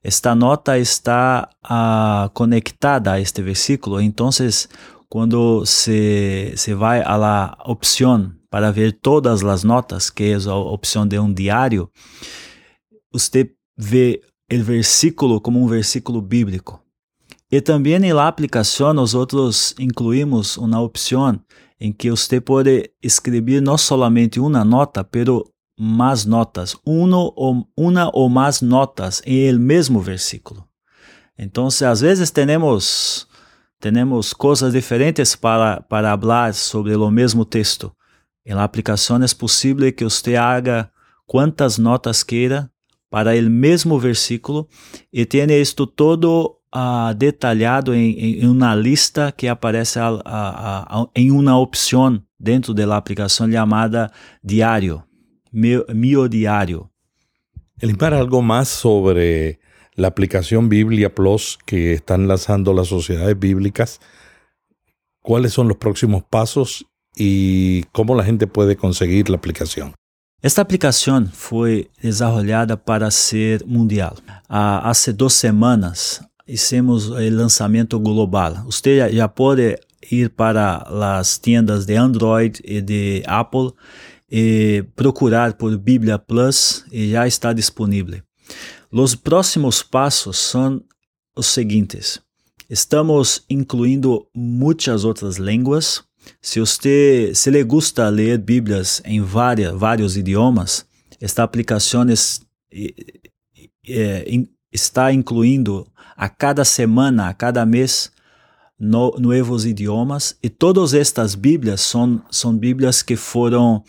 esta 0.03 0.35
nota 0.35 0.79
está 0.79 1.49
uh, 1.65 2.29
conectada 2.31 3.13
a 3.13 3.21
este 3.21 3.43
versículo, 3.43 4.01
então 4.01 4.31
quando 5.09 5.65
se, 5.65 6.53
se 6.57 6.75
vai 6.75 7.03
a 7.03 7.17
la 7.17 7.57
opção 7.65 8.33
para 8.51 8.71
ver 8.71 8.99
todas 9.01 9.45
as 9.45 9.65
notas, 9.65 10.11
que 10.11 10.25
é 10.25 10.35
a 10.35 10.55
opção 10.55 11.07
de 11.07 11.19
um 11.19 11.33
diário, 11.33 11.91
você 13.13 13.51
vê 13.79 14.21
o 14.53 14.63
versículo 14.63 15.41
como 15.41 15.63
um 15.63 15.67
versículo 15.67 16.21
bíblico. 16.21 16.81
E 17.51 17.61
também 17.61 17.99
na 17.99 18.27
aplicação 18.27 18.93
nós 18.93 19.15
outros 19.15 19.75
incluímos 19.79 20.57
uma 20.57 20.81
opção 20.81 21.41
em 21.81 21.93
que 21.93 22.11
você 22.11 22.41
pode 22.41 22.91
escrever 23.03 23.61
não 23.61 23.79
somente 23.79 24.41
uma 24.41 24.65
nota, 24.65 25.05
pero 25.05 25.45
más 25.77 26.27
notas, 26.27 26.77
uno 26.85 27.33
o, 27.37 27.69
una 27.75 28.09
o 28.09 28.29
más 28.29 28.63
notas 28.63 29.23
en 29.25 29.49
el 29.49 29.59
mismo 29.59 30.03
versículo. 30.03 30.69
Entonces, 31.37 31.83
a 31.83 31.91
veces 31.91 32.33
tenemos, 32.33 33.29
tenemos 33.79 34.35
cosas 34.35 34.73
diferentes 34.73 35.37
para, 35.37 35.87
para 35.89 36.13
hablar 36.13 36.55
sobre 36.55 36.95
lo 36.95 37.11
mismo 37.11 37.47
texto. 37.47 37.97
En 38.45 38.57
la 38.57 38.65
aplicación 38.65 39.25
es 39.25 39.35
posible 39.35 39.95
que 39.95 40.05
usted 40.05 40.37
haga 40.37 40.93
cuantas 41.27 41.79
notas 41.79 42.25
quiera 42.25 42.71
para 43.09 43.35
el 43.35 43.51
mismo 43.51 43.99
versículo 43.99 44.69
y 45.11 45.27
tiene 45.27 45.61
esto 45.61 45.89
todo 45.89 46.63
uh, 46.73 47.15
detallado 47.17 47.95
en, 47.95 48.15
en, 48.19 48.49
una 48.49 48.77
lista 48.77 49.33
que 49.33 49.49
aparece 49.49 50.01
a, 50.01 50.09
a, 50.09 50.21
a, 50.25 51.11
en 51.15 51.31
una 51.31 51.57
opción 51.57 52.29
dentro 52.39 52.75
de 52.75 52.87
la 52.87 52.97
aplicación 52.97 53.51
llamada 53.51 54.13
diario. 55.55 55.87
mío, 55.95 56.29
diario. 56.29 56.91
Elimar, 57.79 58.15
algo 58.15 58.43
más 58.43 58.69
sobre 58.69 59.61
la 59.95 60.09
aplicación 60.09 60.69
Biblia 60.69 61.15
Plus 61.15 61.59
que 61.65 61.93
están 61.93 62.29
lanzando 62.29 62.73
las 62.73 62.89
sociedades 62.89 63.39
bíblicas. 63.39 64.01
¿Cuáles 65.23 65.53
son 65.53 65.69
los 65.69 65.77
próximos 65.79 66.23
pasos 66.25 66.87
y 67.17 67.85
cómo 67.93 68.15
la 68.15 68.25
gente 68.25 68.47
puede 68.47 68.77
conseguir 68.77 69.31
la 69.31 69.37
aplicación? 69.37 69.95
Esta 70.43 70.61
aplicación 70.61 71.29
fue 71.33 71.91
desarrollada 72.03 72.77
para 72.77 73.11
ser 73.11 73.65
mundial. 73.67 74.15
Ah, 74.49 74.83
hace 74.85 75.13
dos 75.13 75.33
semanas 75.33 76.23
hicimos 76.47 77.13
el 77.19 77.39
lanzamiento 77.39 77.99
global. 78.01 78.63
Usted 78.67 79.11
ya 79.11 79.35
puede 79.35 79.81
ir 80.11 80.35
para 80.35 80.87
las 80.91 81.41
tiendas 81.41 81.87
de 81.87 81.97
Android 81.97 82.57
y 82.63 82.83
de 82.83 83.25
Apple 83.27 83.71
procurar 84.97 85.55
por 85.55 85.77
Bíblia 85.77 86.19
Plus 86.19 86.85
e 86.91 87.11
já 87.11 87.27
está 87.27 87.53
disponível. 87.53 88.21
Os 88.91 89.15
próximos 89.15 89.83
passos 89.83 90.39
são 90.39 90.83
os 91.37 91.47
seguintes: 91.47 92.21
estamos 92.69 93.45
incluindo 93.49 94.27
muitas 94.35 95.05
outras 95.05 95.37
línguas. 95.37 96.03
Se 96.41 96.59
você 96.59 97.33
se 97.35 97.51
lhe 97.51 97.63
gusta 97.63 98.09
ler 98.09 98.39
Bíblias 98.39 99.03
em 99.05 99.21
várias, 99.21 99.75
vários 99.75 100.17
idiomas, 100.17 100.87
esta 101.21 101.43
aplicação 101.43 102.05
é, 103.87 104.25
está 104.73 105.13
incluindo 105.13 105.87
a 106.17 106.29
cada 106.29 106.65
semana, 106.65 107.29
a 107.29 107.35
cada 107.35 107.67
mês, 107.67 108.11
no, 108.79 109.15
novos 109.19 109.65
idiomas 109.65 110.37
e 110.43 110.49
todas 110.49 110.95
estas 110.95 111.35
Bíblias 111.35 111.81
são, 111.81 112.23
são 112.31 112.57
Bíblias 112.57 113.03
que 113.03 113.17
foram 113.17 113.83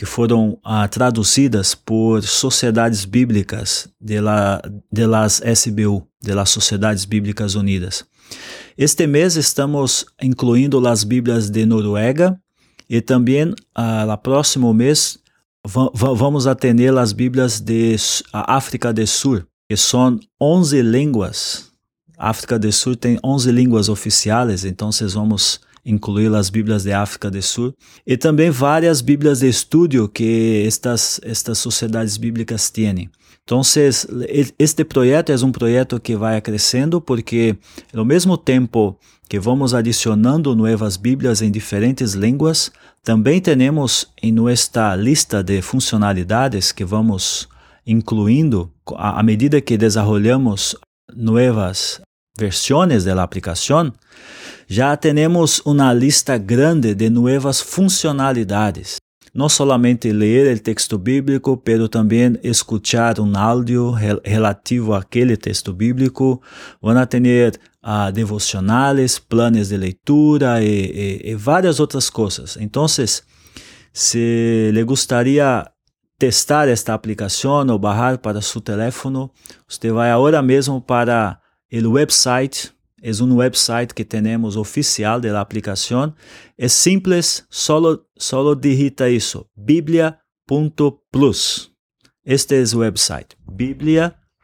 que 0.00 0.06
foram 0.06 0.58
ah, 0.64 0.88
traduzidas 0.88 1.74
por 1.74 2.22
sociedades 2.22 3.04
bíblicas 3.04 3.86
de, 4.00 4.18
la, 4.18 4.62
de 4.90 5.06
las 5.06 5.42
SBU, 5.44 6.08
de 6.22 6.34
las 6.34 6.48
Sociedades 6.48 7.04
Bíblicas 7.04 7.54
Unidas. 7.54 8.06
Este 8.78 9.06
mês 9.06 9.36
estamos 9.36 10.06
incluindo 10.22 10.78
as 10.88 11.04
Bíblias 11.04 11.50
de 11.50 11.66
Noruega 11.66 12.40
e 12.88 13.02
também 13.02 13.54
ah, 13.74 14.06
no 14.06 14.16
próximo 14.16 14.72
mês 14.72 15.18
vamos 15.92 16.46
atender 16.46 16.96
as 16.96 17.12
Bíblias 17.12 17.60
de 17.60 17.94
África 18.32 18.94
do 18.94 19.06
Sul, 19.06 19.42
que 19.68 19.76
são 19.76 20.18
11 20.40 20.80
línguas. 20.80 21.70
África 22.16 22.58
do 22.58 22.72
Sul 22.72 22.96
tem 22.96 23.18
11 23.22 23.52
línguas 23.52 23.90
oficiais, 23.90 24.64
então 24.64 24.88
vamos 25.12 25.60
incluir 25.84 26.34
as 26.34 26.50
Bíblias 26.50 26.82
de 26.82 26.92
África 26.92 27.30
do 27.30 27.40
Sul 27.42 27.74
e 28.06 28.16
também 28.16 28.50
várias 28.50 29.00
Bíblias 29.00 29.40
de 29.40 29.48
estudo 29.48 30.08
que 30.08 30.64
estas, 30.66 31.20
estas 31.22 31.58
sociedades 31.58 32.16
bíblicas 32.16 32.70
têm. 32.70 33.10
Então, 33.42 33.62
este 34.58 34.84
projeto 34.84 35.32
é 35.32 35.44
um 35.44 35.50
projeto 35.50 35.98
que 35.98 36.14
vai 36.14 36.40
crescendo 36.40 37.00
porque, 37.00 37.56
ao 37.92 38.04
mesmo 38.04 38.36
tempo 38.36 38.96
que 39.28 39.40
vamos 39.40 39.74
adicionando 39.74 40.54
novas 40.54 40.96
Bíblias 40.96 41.42
em 41.42 41.50
diferentes 41.50 42.12
línguas, 42.12 42.70
também 43.02 43.40
temos 43.40 44.06
em 44.22 44.30
nossa 44.30 44.94
lista 44.94 45.42
de 45.42 45.62
funcionalidades 45.62 46.70
que 46.70 46.84
vamos 46.84 47.48
incluindo 47.86 48.70
à 48.96 49.22
medida 49.22 49.60
que 49.60 49.76
desenvolvemos 49.76 50.76
novas 51.14 52.00
versões 52.38 53.04
da 53.04 53.22
aplicação, 53.22 53.92
já 54.72 54.96
temos 54.96 55.60
uma 55.64 55.92
lista 55.92 56.38
grande 56.38 56.94
de 56.94 57.10
novas 57.10 57.60
funcionalidades. 57.60 58.98
Não 59.34 59.48
somente 59.48 60.12
ler 60.12 60.56
o 60.56 60.60
texto 60.60 60.96
bíblico, 60.96 61.56
pero 61.56 61.88
também 61.88 62.38
escuchar 62.40 63.18
um 63.18 63.36
áudio 63.36 63.90
relativo 64.24 64.94
àquele 64.94 65.36
texto 65.36 65.72
bíblico. 65.72 66.40
Vão 66.80 67.04
ter 67.04 67.60
uh, 67.84 68.12
devocionais, 68.12 69.18
planos 69.18 69.70
de 69.70 69.76
leitura 69.76 70.62
e, 70.62 70.68
e, 71.24 71.30
e 71.32 71.34
várias 71.34 71.80
outras 71.80 72.08
coisas. 72.08 72.56
Então, 72.60 72.86
se 72.86 74.70
lhe 74.72 74.84
gostaria 74.84 75.68
testar 76.16 76.68
esta 76.68 76.94
aplicação 76.94 77.66
ou 77.66 77.76
baixar 77.76 78.18
para 78.18 78.40
seu 78.40 78.60
telefone, 78.60 79.28
você 79.66 79.90
vai 79.90 80.12
agora 80.12 80.40
mesmo 80.40 80.80
para 80.80 81.40
o 81.72 81.90
website 81.90 82.72
es 83.00 83.20
un 83.20 83.32
website 83.32 83.92
que 83.92 84.04
tenemos 84.04 84.56
oficial 84.56 85.20
de 85.20 85.30
la 85.30 85.40
aplicación. 85.40 86.14
Es 86.56 86.72
simple, 86.72 87.20
solo, 87.22 88.08
solo 88.16 88.54
digita 88.54 89.08
eso, 89.08 89.50
biblia.plus. 89.54 90.16
Este 92.22 92.60
es 92.60 92.72
el 92.72 92.80
website, 92.80 93.34
biblia.plus. 93.46 94.42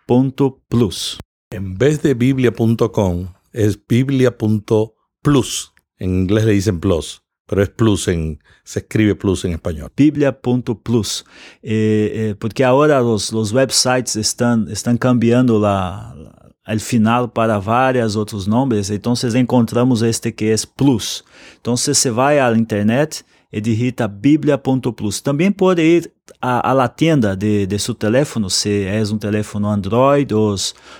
En 1.50 1.74
vez 1.74 2.02
de 2.02 2.14
biblia.com, 2.14 3.28
es 3.52 3.78
biblia.plus. 3.86 5.72
En 5.98 6.10
inglés 6.10 6.44
le 6.44 6.52
dicen 6.52 6.80
plus, 6.80 7.22
pero 7.46 7.62
es 7.62 7.70
plus, 7.70 8.08
en, 8.08 8.38
se 8.64 8.80
escribe 8.80 9.14
plus 9.14 9.44
en 9.44 9.52
español. 9.52 9.92
Biblia.plus. 9.96 11.24
Eh, 11.62 12.10
eh, 12.14 12.34
porque 12.38 12.64
ahora 12.64 13.00
los, 13.00 13.32
los 13.32 13.52
websites 13.52 14.16
están, 14.16 14.68
están 14.70 14.98
cambiando 14.98 15.58
la, 15.60 16.45
al 16.66 16.80
final 16.80 17.28
para 17.28 17.58
vários 17.60 18.16
outros 18.16 18.46
nomes, 18.46 18.90
então 18.90 19.14
encontramos 19.38 20.02
este 20.02 20.32
que 20.32 20.46
é 20.46 20.56
Plus. 20.76 21.22
Então 21.60 21.76
você 21.76 22.10
vai 22.10 22.40
à 22.40 22.52
internet 22.52 23.24
e 23.52 23.60
digita 23.60 24.08
biblia.plus. 24.08 25.20
Também 25.20 25.52
pode 25.52 25.80
ir 25.80 26.12
à, 26.42 26.72
à 26.72 26.88
tienda 26.88 27.36
de, 27.36 27.66
de 27.66 27.78
seu 27.78 27.94
telefone, 27.94 28.50
se 28.50 28.84
é 28.84 29.00
um 29.02 29.16
telefone 29.16 29.66
Android 29.66 30.34
ou, 30.34 30.56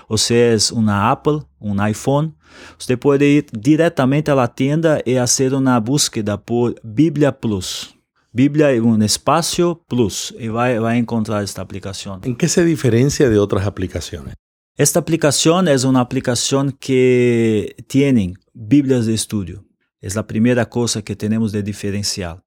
ou 0.07 0.17
se 0.17 0.33
é 0.33 0.55
uma 0.71 1.11
Apple, 1.11 1.41
um 1.59 1.85
iPhone. 1.85 2.33
Você 2.79 2.95
pode 2.95 3.25
ir 3.25 3.45
diretamente 3.51 4.31
à 4.31 4.47
tienda 4.47 5.03
e 5.05 5.15
fazer 5.17 5.53
uma 5.53 5.79
búsqueda 5.81 6.37
por 6.37 6.73
Bíblia 6.81 7.31
Plus. 7.31 7.93
Bíblia 8.33 8.81
um 8.83 9.03
espaço 9.03 9.75
plus 9.87 10.31
e 10.37 10.47
vai, 10.47 10.79
vai 10.79 10.97
encontrar 10.97 11.43
esta 11.43 11.61
aplicação. 11.61 12.19
Em 12.23 12.35
que 12.35 12.47
se 12.47 12.63
diferencia 12.63 13.29
de 13.29 13.37
outras 13.37 13.65
aplicações? 13.65 14.33
Esta 14.77 14.99
aplicación 14.99 15.67
es 15.67 15.85
una 15.85 16.01
aplicación 16.01 16.71
que 16.71 17.83
tiene 17.87 18.35
Biblias 18.53 19.07
de 19.07 19.15
estudio. 19.15 19.65
Es 20.01 20.15
la 20.15 20.27
primera 20.27 20.69
cosa 20.69 21.01
que 21.01 21.15
tenemos 21.15 21.51
de 21.51 21.63
diferencial. 21.63 22.43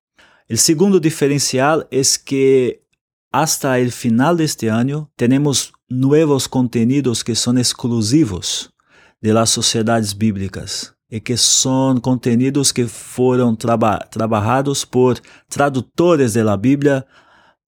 El 0.47 0.59
segundo 0.59 1.01
diferencial 1.01 1.89
es 1.91 2.21
que 2.21 2.87
hasta 3.33 3.81
el 3.81 3.91
final 3.91 4.37
de 4.37 4.45
este 4.45 4.71
año 4.71 5.11
tenemos 5.17 5.73
nuevos 5.89 6.47
contenidos 6.47 7.25
que 7.25 7.35
son 7.35 7.59
exclusivos 7.59 8.73
de 9.21 9.33
las 9.33 9.51
sociedades 9.51 10.17
bíblicas 10.17 10.95
y 11.09 11.23
que 11.23 11.37
son 11.37 12.01
contenidos 12.01 12.73
que 12.73 12.87
fueron 12.87 13.57
traba 13.57 14.07
trabajados 14.09 14.87
por 14.87 15.21
traductores 15.49 16.33
de 16.33 16.45
la 16.45 16.57
Biblia 16.57 17.09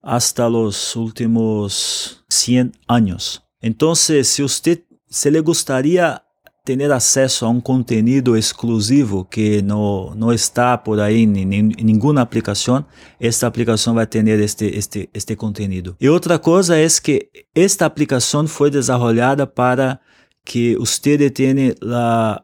hasta 0.01 0.49
los 0.49 0.95
últimos 0.95 2.25
100 2.29 2.75
años. 2.87 3.43
Entonces, 3.63 4.29
si 4.29 4.43
usted 4.43 4.81
se 5.09 5.31
le 5.31 5.41
gustaría 5.41 6.23
tener 6.65 6.93
acesso 6.93 7.45
a 7.45 7.49
um 7.49 7.61
conteúdo 7.61 8.37
exclusivo 8.37 9.25
que 9.25 9.63
não, 9.63 10.15
não 10.15 10.33
está 10.33 10.79
por 10.79 11.01
aí 11.01 11.23
em, 11.23 11.37
em, 11.37 11.73
em 11.77 11.85
nenhuma 11.85 12.21
aplicação, 12.21 12.85
esta 13.19 13.47
aplicação 13.47 13.95
vai 13.95 14.07
ter 14.07 14.27
este, 14.29 14.67
este, 14.67 15.09
este 15.13 15.37
conteúdo. 15.37 15.97
E 16.01 16.09
outra 16.09 16.39
coisa 16.39 16.77
é 16.77 16.87
que 17.03 17.29
esta 17.55 17.85
aplicação 17.87 18.47
foi 18.47 18.71
desenvolvida 18.71 19.47
para 19.47 20.01
que 20.45 20.77
você 20.77 21.31
tenha 21.31 21.75
la, 21.81 22.43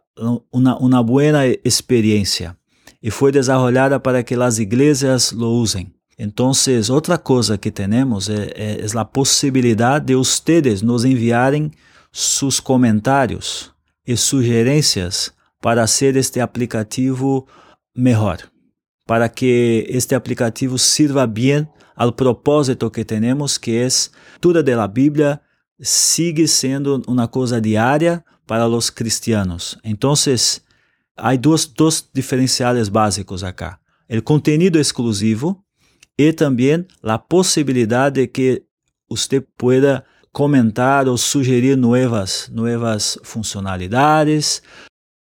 uma, 0.52 0.78
uma 0.78 1.02
boa 1.02 1.46
experiência 1.64 2.56
e 3.00 3.10
foi 3.10 3.30
desenvolvida 3.30 4.00
para 4.00 4.22
que 4.22 4.34
as 4.34 4.58
igrejas 4.58 5.32
lo 5.32 5.48
usem. 5.48 5.92
Então, 6.18 6.50
outra 6.90 7.16
coisa 7.16 7.56
que 7.56 7.70
temos 7.70 8.28
é, 8.28 8.50
é, 8.54 8.80
é 8.80 8.98
a 8.98 9.04
possibilidade 9.04 10.06
de 10.06 10.14
vocês 10.16 10.82
nos 10.82 11.04
enviarem 11.04 11.70
seus 12.12 12.58
comentários 12.58 13.72
e 14.04 14.16
sugerências 14.16 15.32
para 15.60 15.86
ser 15.86 16.16
este 16.16 16.40
aplicativo 16.40 17.46
melhor, 17.96 18.38
para 19.06 19.28
que 19.28 19.86
este 19.88 20.14
aplicativo 20.14 20.76
sirva 20.76 21.24
bem 21.26 21.68
ao 21.94 22.12
propósito 22.12 22.90
que 22.90 23.04
temos, 23.04 23.56
que 23.56 23.76
é 23.76 23.88
toda 24.40 24.62
da 24.62 24.88
Bíblia 24.88 25.40
sigue 25.80 26.48
sendo 26.48 27.00
uma 27.06 27.28
coisa 27.28 27.60
diária 27.60 28.24
para 28.46 28.66
os 28.66 28.90
cristianos. 28.90 29.78
Então, 29.84 30.14
há 31.16 31.36
dois, 31.36 31.66
dois 31.66 32.08
diferenciais 32.12 32.88
básicos 32.88 33.44
acá: 33.44 33.78
o 34.10 34.22
conteúdo 34.22 34.78
exclusivo 34.78 35.62
e 36.18 36.32
também 36.32 36.84
a 37.02 37.18
possibilidade 37.18 38.20
de 38.20 38.26
que 38.26 38.64
você 39.08 39.40
pueda 39.40 40.04
comentar 40.32 41.08
ou 41.08 41.16
sugerir 41.16 41.76
novas, 41.76 42.50
novas 42.52 43.18
funcionalidades. 43.22 44.62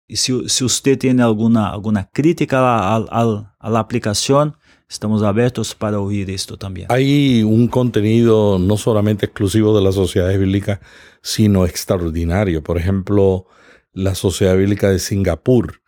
E 0.09 0.17
se, 0.17 0.49
se 0.49 0.63
você 0.63 0.97
tem 0.97 1.21
alguma, 1.23 1.69
alguma 1.69 2.05
crítica 2.05 2.59
à 2.59 3.81
aplicação, 3.81 4.53
estamos 4.89 5.23
abertos 5.23 5.73
para 5.73 5.99
oír 5.99 6.29
esto 6.29 6.59
también. 6.59 6.89
Hay 6.91 7.43
un 7.43 7.67
contenido 7.69 8.59
no 8.59 8.77
solamente 8.77 9.27
exclusivo 9.27 9.75
de 9.75 9.83
las 9.83 9.95
sociedades 9.95 10.39
bíblicas, 10.39 10.81
sino 11.23 11.65
extraordinario. 11.65 12.63
Por 12.63 12.77
ejemplo, 12.77 13.47
la 13.95 14.15
Sociedad 14.15 14.57
Bíblica 14.57 14.91
de 14.91 14.99
Singapur 14.99 15.81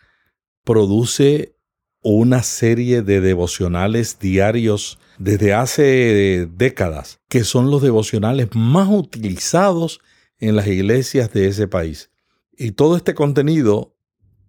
produce 0.64 1.53
una 2.12 2.42
serie 2.42 3.02
de 3.02 3.22
devocionales 3.22 4.18
diarios 4.18 4.98
desde 5.18 5.54
hace 5.54 6.46
décadas, 6.54 7.18
que 7.30 7.44
son 7.44 7.70
los 7.70 7.80
devocionales 7.80 8.48
más 8.54 8.88
utilizados 8.90 10.00
en 10.38 10.54
las 10.54 10.66
iglesias 10.66 11.32
de 11.32 11.48
ese 11.48 11.66
país. 11.66 12.10
Y 12.56 12.72
todo 12.72 12.96
este 12.96 13.14
contenido 13.14 13.96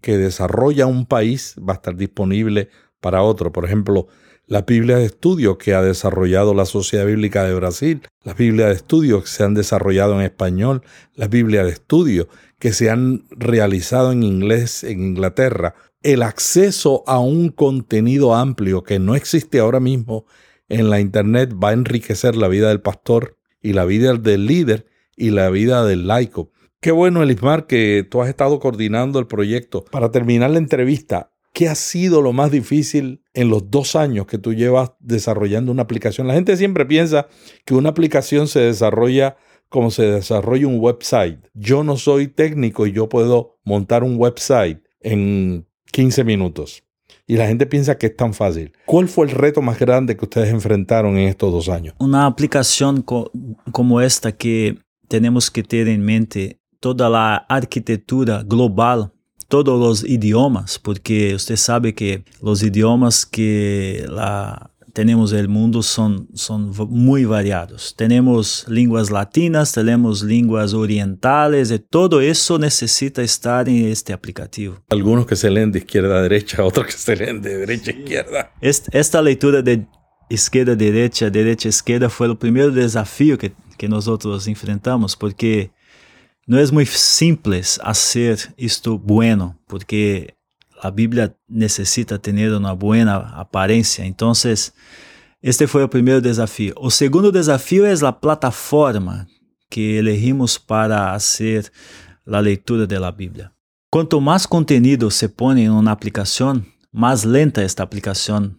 que 0.01 0.17
desarrolla 0.17 0.85
un 0.85 1.05
país 1.05 1.55
va 1.57 1.73
a 1.73 1.77
estar 1.77 1.95
disponible 1.95 2.69
para 2.99 3.21
otro. 3.21 3.51
Por 3.51 3.65
ejemplo, 3.65 4.07
la 4.47 4.61
Biblia 4.63 4.97
de 4.97 5.05
estudio 5.05 5.57
que 5.57 5.73
ha 5.73 5.81
desarrollado 5.81 6.53
la 6.53 6.65
Sociedad 6.65 7.05
Bíblica 7.05 7.43
de 7.45 7.55
Brasil, 7.55 8.01
las 8.23 8.35
Biblias 8.35 8.67
de 8.69 8.75
estudio 8.75 9.21
que 9.21 9.27
se 9.27 9.43
han 9.43 9.53
desarrollado 9.53 10.15
en 10.15 10.21
español, 10.21 10.83
las 11.15 11.29
Biblias 11.29 11.65
de 11.65 11.71
estudio 11.71 12.27
que 12.59 12.73
se 12.73 12.89
han 12.89 13.23
realizado 13.31 14.11
en 14.11 14.23
inglés 14.23 14.83
en 14.83 15.01
Inglaterra, 15.01 15.73
el 16.05 16.21
acceso 16.21 17.03
a 17.07 17.17
un 17.17 17.49
contenido 17.49 18.35
amplio 18.35 18.83
que 18.83 18.99
no 18.99 19.15
existe 19.15 19.57
ahora 19.57 19.79
mismo 19.79 20.27
en 20.69 20.91
la 20.91 20.99
Internet 20.99 21.55
va 21.61 21.69
a 21.69 21.73
enriquecer 21.73 22.35
la 22.35 22.47
vida 22.47 22.67
del 22.69 22.79
pastor 22.79 23.39
y 23.59 23.73
la 23.73 23.85
vida 23.85 24.13
del 24.13 24.45
líder 24.45 24.85
y 25.17 25.31
la 25.31 25.49
vida 25.49 25.83
del 25.83 26.05
laico. 26.05 26.51
Qué 26.79 26.91
bueno, 26.91 27.23
Elismar, 27.23 27.65
que 27.65 28.07
tú 28.07 28.21
has 28.21 28.29
estado 28.29 28.59
coordinando 28.59 29.17
el 29.17 29.25
proyecto. 29.25 29.83
Para 29.85 30.11
terminar 30.11 30.51
la 30.51 30.59
entrevista, 30.59 31.31
¿qué 31.53 31.69
ha 31.69 31.75
sido 31.75 32.21
lo 32.21 32.33
más 32.33 32.51
difícil 32.51 33.23
en 33.33 33.49
los 33.49 33.71
dos 33.71 33.95
años 33.95 34.27
que 34.27 34.37
tú 34.37 34.53
llevas 34.53 34.91
desarrollando 34.99 35.71
una 35.71 35.81
aplicación? 35.81 36.27
La 36.27 36.35
gente 36.35 36.55
siempre 36.55 36.85
piensa 36.85 37.29
que 37.65 37.73
una 37.73 37.89
aplicación 37.89 38.47
se 38.47 38.59
desarrolla 38.59 39.37
como 39.69 39.89
se 39.89 40.03
desarrolla 40.03 40.67
un 40.67 40.79
website. 40.79 41.39
Yo 41.55 41.83
no 41.83 41.97
soy 41.97 42.27
técnico 42.27 42.85
y 42.85 42.91
yo 42.91 43.09
puedo 43.09 43.57
montar 43.63 44.03
un 44.03 44.17
website 44.19 44.83
en 44.99 45.65
15 45.95 46.25
minutos. 46.25 46.83
Y 47.25 47.37
la 47.37 47.47
gente 47.47 47.65
piensa 47.65 47.97
que 47.97 48.07
es 48.07 48.17
tan 48.17 48.33
fácil. 48.33 48.73
¿Cuál 48.85 49.07
fue 49.07 49.27
el 49.27 49.31
reto 49.31 49.61
más 49.61 49.79
grande 49.79 50.17
que 50.17 50.25
ustedes 50.25 50.49
enfrentaron 50.49 51.17
en 51.17 51.29
estos 51.29 51.53
dos 51.53 51.69
años? 51.69 51.95
Una 51.99 52.25
aplicación 52.25 53.01
co 53.01 53.31
como 53.71 54.01
esta 54.01 54.33
que 54.33 54.77
tenemos 55.07 55.49
que 55.49 55.63
tener 55.63 55.87
en 55.87 56.03
mente 56.03 56.59
toda 56.81 57.09
la 57.09 57.37
arquitectura 57.47 58.43
global, 58.43 59.13
todos 59.47 59.79
los 59.79 60.03
idiomas, 60.03 60.79
porque 60.79 61.33
usted 61.33 61.55
sabe 61.55 61.95
que 61.95 62.25
los 62.41 62.61
idiomas 62.61 63.25
que 63.25 64.05
la 64.09 64.74
tenemos 64.95 65.33
el 65.33 65.49
mundo 65.49 65.83
son, 65.83 66.29
son 66.33 66.71
muy 66.89 67.25
variados. 67.25 67.93
Tenemos 67.97 68.65
lenguas 68.69 69.11
latinas, 69.11 69.73
tenemos 69.73 70.23
lenguas 70.23 70.73
orientales 70.73 71.69
y 71.69 71.79
todo 71.79 72.21
eso 72.21 72.57
necesita 72.57 73.21
estar 73.21 73.67
en 73.67 73.87
este 73.89 74.13
aplicativo. 74.13 74.81
Algunos 74.89 75.25
que 75.25 75.35
se 75.35 75.51
leen 75.51 75.73
de 75.73 75.79
izquierda 75.79 76.17
a 76.17 76.21
derecha, 76.21 76.63
otros 76.63 76.85
que 76.85 76.93
se 76.93 77.13
leen 77.13 77.41
de 77.41 77.57
derecha 77.57 77.91
a 77.91 77.93
izquierda. 77.93 78.51
Esta 78.61 79.21
lectura 79.21 79.61
de 79.61 79.85
izquierda 80.29 80.71
a 80.71 80.75
derecha, 80.77 81.29
derecha 81.29 81.67
a 81.67 81.71
izquierda 81.71 82.09
fue 82.09 82.27
el 82.27 82.37
primer 82.37 82.71
desafío 82.71 83.37
que, 83.37 83.51
que 83.77 83.89
nosotros 83.89 84.47
enfrentamos 84.47 85.17
porque 85.17 85.71
no 86.47 86.57
es 86.57 86.71
muy 86.71 86.85
simple 86.85 87.61
hacer 87.83 88.37
esto 88.55 88.97
bueno, 88.97 89.59
porque 89.67 90.34
a 90.85 90.91
Bíblia 90.91 91.35
necessita 91.49 92.19
ter 92.19 92.53
uma 92.53 92.75
boa 92.75 93.01
aparência. 93.33 94.05
Então, 94.05 94.33
este 95.41 95.67
foi 95.67 95.83
o 95.83 95.89
primeiro 95.89 96.21
desafio. 96.21 96.75
O 96.77 96.91
segundo 96.91 97.31
desafio 97.31 97.85
é 97.85 97.93
a 98.05 98.11
plataforma 98.11 99.27
que 99.69 99.81
elegimos 99.95 100.57
para 100.59 101.11
fazer 101.13 101.71
a 102.27 102.39
leitura 102.39 102.85
da 102.85 103.11
Bíblia. 103.11 103.51
Quanto 103.91 104.21
mais 104.21 104.45
conteúdo 104.45 105.09
se 105.09 105.27
põe 105.27 105.61
em 105.61 105.69
uma 105.69 105.91
aplicação, 105.91 106.63
mais 106.91 107.23
lenta 107.23 107.61
esta 107.61 107.81
aplicação 107.81 108.53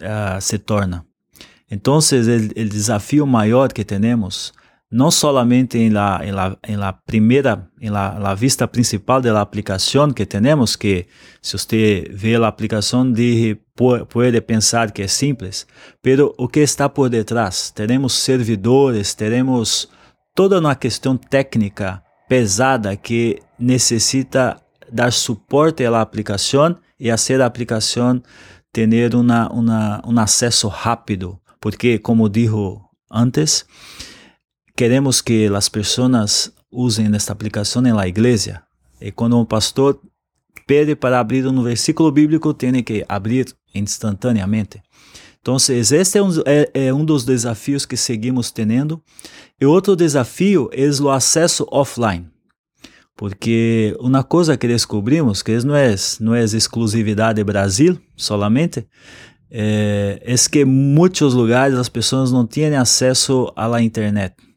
uh, 0.00 0.40
se 0.40 0.58
torna. 0.58 1.04
Então, 1.70 1.98
o 1.98 2.64
desafio 2.64 3.26
maior 3.26 3.70
que 3.72 3.84
temos 3.84 4.54
no 4.90 5.10
solamente 5.10 5.84
en 5.84 5.94
la, 5.94 6.20
en 6.22 6.34
la, 6.34 6.58
en 6.62 6.80
la 6.80 7.00
primera, 7.02 7.70
en 7.78 7.92
la, 7.92 8.18
la, 8.18 8.34
vista 8.34 8.70
principal 8.70 9.20
de 9.20 9.30
la 9.30 9.42
aplicación 9.42 10.14
que 10.14 10.24
tenemos, 10.24 10.78
que 10.78 11.08
si 11.40 11.56
usted 11.56 12.10
ve 12.20 12.38
la 12.38 12.48
dije, 13.12 13.62
puede 13.74 14.40
pensar 14.40 14.92
que 14.92 15.04
es 15.04 15.12
simple, 15.12 15.50
pero 16.00 16.34
o 16.38 16.48
que 16.48 16.62
está 16.62 16.92
por 16.92 17.10
detrás, 17.10 17.72
tenemos 17.74 18.14
servidores, 18.14 19.14
tenemos 19.14 19.90
toda 20.34 20.58
una 20.58 20.78
cuestión 20.78 21.18
técnica 21.18 22.04
pesada 22.28 22.96
que 22.96 23.42
necesita 23.58 24.64
dar 24.90 25.12
soporte 25.12 25.86
a 25.86 25.90
la 25.90 26.00
hacer 27.10 27.38
la 27.38 27.46
aplicación 27.46 28.24
tener 28.72 29.16
una, 29.16 29.50
una, 29.50 30.00
un 30.04 30.18
acceso 30.18 30.72
rápido, 30.84 31.42
porque 31.60 32.00
como 32.00 32.28
dijo 32.28 32.90
antes, 33.10 33.66
queremos 34.78 35.20
que 35.20 35.46
as 35.48 35.68
pessoas 35.68 36.52
usem 36.70 37.12
esta 37.12 37.32
aplicação 37.32 37.82
na 37.82 38.06
igreja. 38.06 38.62
E 39.00 39.10
quando 39.10 39.36
um 39.36 39.44
pastor 39.44 40.00
pede 40.68 40.94
para 40.94 41.18
abrir 41.18 41.44
um 41.48 41.62
versículo 41.64 42.12
bíblico, 42.12 42.54
tem 42.54 42.80
que 42.84 43.04
abrir 43.08 43.52
instantaneamente. 43.74 44.80
Então, 45.40 45.56
este 45.56 46.18
é 46.18 46.22
um, 46.22 46.30
é, 46.46 46.70
é 46.86 46.94
um, 46.94 47.04
dos 47.04 47.24
desafios 47.24 47.84
que 47.84 47.96
seguimos 47.96 48.52
tendo. 48.52 49.02
E 49.60 49.66
outro 49.66 49.96
desafio 49.96 50.70
é 50.72 50.86
o 51.02 51.10
acesso 51.10 51.66
offline. 51.72 52.28
Porque 53.16 53.96
uma 53.98 54.22
coisa 54.22 54.56
que 54.56 54.68
descobrimos, 54.68 55.42
que 55.42 55.58
não 55.64 55.74
é, 55.74 55.92
não 56.20 56.36
é 56.36 56.44
exclusividade 56.44 57.42
Brasil 57.42 57.98
solamente, 58.16 58.86
é, 59.50 60.22
é 60.22 60.34
que 60.48 60.60
em 60.60 60.64
muitos 60.64 61.34
lugares 61.34 61.76
as 61.76 61.88
pessoas 61.88 62.30
não 62.30 62.46
têm 62.46 62.76
acesso 62.76 63.52
à 63.56 63.82
internet 63.82 64.47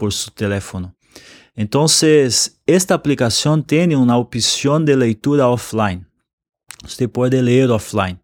por 0.00 0.14
seu 0.14 0.32
teléfono. 0.32 0.96
Entonces, 1.54 2.58
esta 2.64 2.94
aplicación 2.94 3.62
tiene 3.62 3.96
una 3.96 4.16
opción 4.16 4.86
de 4.86 4.96
lectura 4.96 5.46
offline. 5.46 6.06
Usted 6.82 7.10
puede 7.10 7.42
leer 7.42 7.70
offline. 7.70 8.18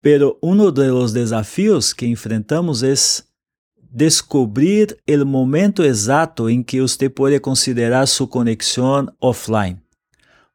Pero 0.00 0.38
uno 0.40 0.70
de 0.70 0.88
los 0.88 1.12
desafíos 1.12 1.92
que 1.92 2.06
enfrentamos 2.06 2.84
es 2.84 3.28
descobrir 3.76 4.96
el 5.06 5.24
momento 5.24 5.82
exacto 5.82 6.48
en 6.48 6.62
que 6.62 6.80
usted 6.80 7.12
puede 7.12 7.40
considerar 7.40 8.06
su 8.06 8.28
conexión 8.28 9.12
offline. 9.18 9.82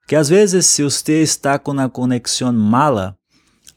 Que 0.08 0.16
às 0.16 0.30
vezes, 0.30 0.66
se 0.66 0.82
você 0.82 1.22
está 1.22 1.60
com 1.60 1.78
a 1.78 1.90
conexão 1.90 2.54
mala, 2.54 3.18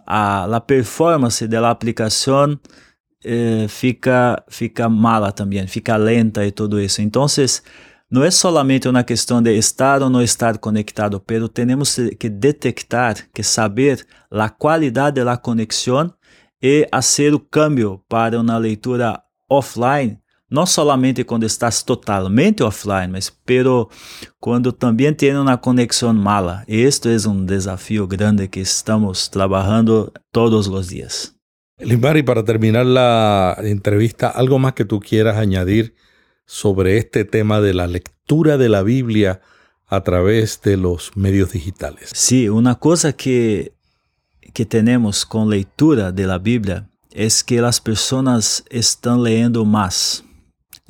a, 0.07 0.45
a 0.45 0.61
performance 0.61 1.49
da 1.49 1.69
aplicação 1.69 2.57
eh, 3.25 3.67
fica, 3.69 4.43
fica 4.49 4.89
mala 4.89 5.33
também, 5.33 5.67
fica 5.67 5.97
lenta 5.97 6.45
e 6.45 6.51
tudo 6.51 6.81
isso. 6.81 7.03
Então, 7.03 7.27
não 8.11 8.25
é 8.25 8.31
solamente 8.31 8.89
uma 8.89 9.05
questão 9.05 9.41
de 9.43 9.57
estar 9.57 10.03
ou 10.03 10.11
não 10.11 10.23
estar 10.23 10.59
conectado, 10.59 11.21
pero 11.21 11.49
temos 11.49 11.97
que 12.19 12.29
detectar, 12.29 13.29
que 13.33 13.43
saber 13.43 14.07
a 14.31 14.49
qualidade 14.49 15.25
da 15.25 15.37
conexão 15.37 16.13
e 16.63 16.89
fazer 16.93 17.35
o 17.35 17.41
câmbio 17.41 18.03
para 18.09 18.41
uma 18.41 18.59
leitura 18.59 19.23
offline 19.49 20.19
não 20.51 20.67
somente 20.67 21.23
quando 21.23 21.45
estás 21.45 21.83
totalmente 21.83 22.63
offline, 22.63 23.07
mas 23.13 23.31
pero 23.47 23.89
quando 24.41 24.73
também 24.73 25.15
tem 25.15 25.37
uma 25.37 25.57
conexão 25.57 26.13
mala. 26.13 26.65
Este 26.67 27.09
é 27.09 27.29
um 27.29 27.45
desafio 27.45 28.07
grande 28.07 28.49
que 28.49 28.59
estamos 28.59 29.29
trabalhando 29.29 30.13
todos 30.33 30.67
os 30.67 30.89
dias. 30.89 31.40
Limbari, 31.83 32.23
para 32.23 32.45
terminar 32.45 32.87
la 32.87 33.57
entrevista, 33.63 34.29
¿algo 34.29 34.59
más 34.59 34.75
que 34.75 34.85
tú 34.85 35.01
quieras 35.01 35.37
añadir 35.37 35.95
sobre 36.47 36.99
este 36.99 37.25
tema 37.25 37.61
de 37.61 37.75
la 37.75 37.87
lectura 37.87 38.59
de 38.59 38.69
la 38.69 38.83
Biblia 38.83 39.41
a 39.87 40.03
través 40.03 40.61
de 40.63 40.77
los 40.77 41.17
medios 41.17 41.53
digitales? 41.53 42.11
Sí, 42.13 42.49
una 42.49 42.77
cosa 42.77 43.13
que, 43.13 43.73
que 44.53 44.67
tenemos 44.67 45.25
con 45.25 45.51
lectura 45.51 46.13
de 46.13 46.27
la 46.27 46.39
Biblia 46.39 46.89
es 47.11 47.43
que 47.43 47.61
las 47.61 47.81
personas 47.81 48.65
están 48.71 49.23
leyendo 49.23 49.65
más. 49.65 50.25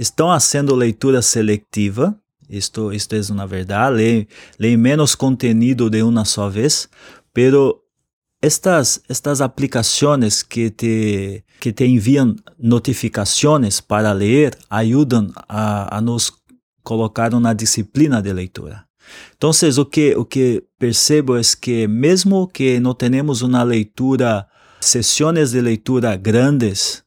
estão 0.00 0.28
fazendo 0.28 0.74
leitura 0.74 1.20
seletiva. 1.20 2.16
Isto, 2.48 2.92
isto 2.92 3.14
é 3.14 3.20
uma 3.30 3.46
verdade. 3.46 3.96
Leem, 3.96 4.28
leem 4.58 4.76
menos 4.76 5.14
conteúdo 5.14 5.90
de 5.90 6.02
uma 6.02 6.24
só 6.24 6.48
vez, 6.48 6.88
pero 7.32 7.80
estas, 8.42 9.00
estas 9.08 9.40
aplicações 9.40 10.42
que 10.42 10.70
te, 10.70 11.44
que 11.60 11.72
te 11.72 11.84
enviam 11.84 12.34
notificações 12.58 13.80
para 13.80 14.12
ler 14.12 14.56
ajudam 14.68 15.30
a, 15.48 15.98
a 15.98 16.00
nos 16.00 16.32
colocar 16.82 17.30
na 17.38 17.52
disciplina 17.52 18.22
de 18.22 18.32
leitura. 18.32 18.84
Então, 19.36 19.50
o 19.50 19.84
que, 19.84 20.14
o 20.16 20.24
que 20.24 20.64
percebo 20.78 21.36
é 21.36 21.40
que, 21.60 21.86
mesmo 21.86 22.46
que 22.46 22.80
não 22.80 22.94
tenhamos 22.94 23.42
uma 23.42 23.62
leitura, 23.62 24.46
sessões 24.80 25.50
de 25.50 25.60
leitura 25.60 26.16
grandes, 26.16 27.02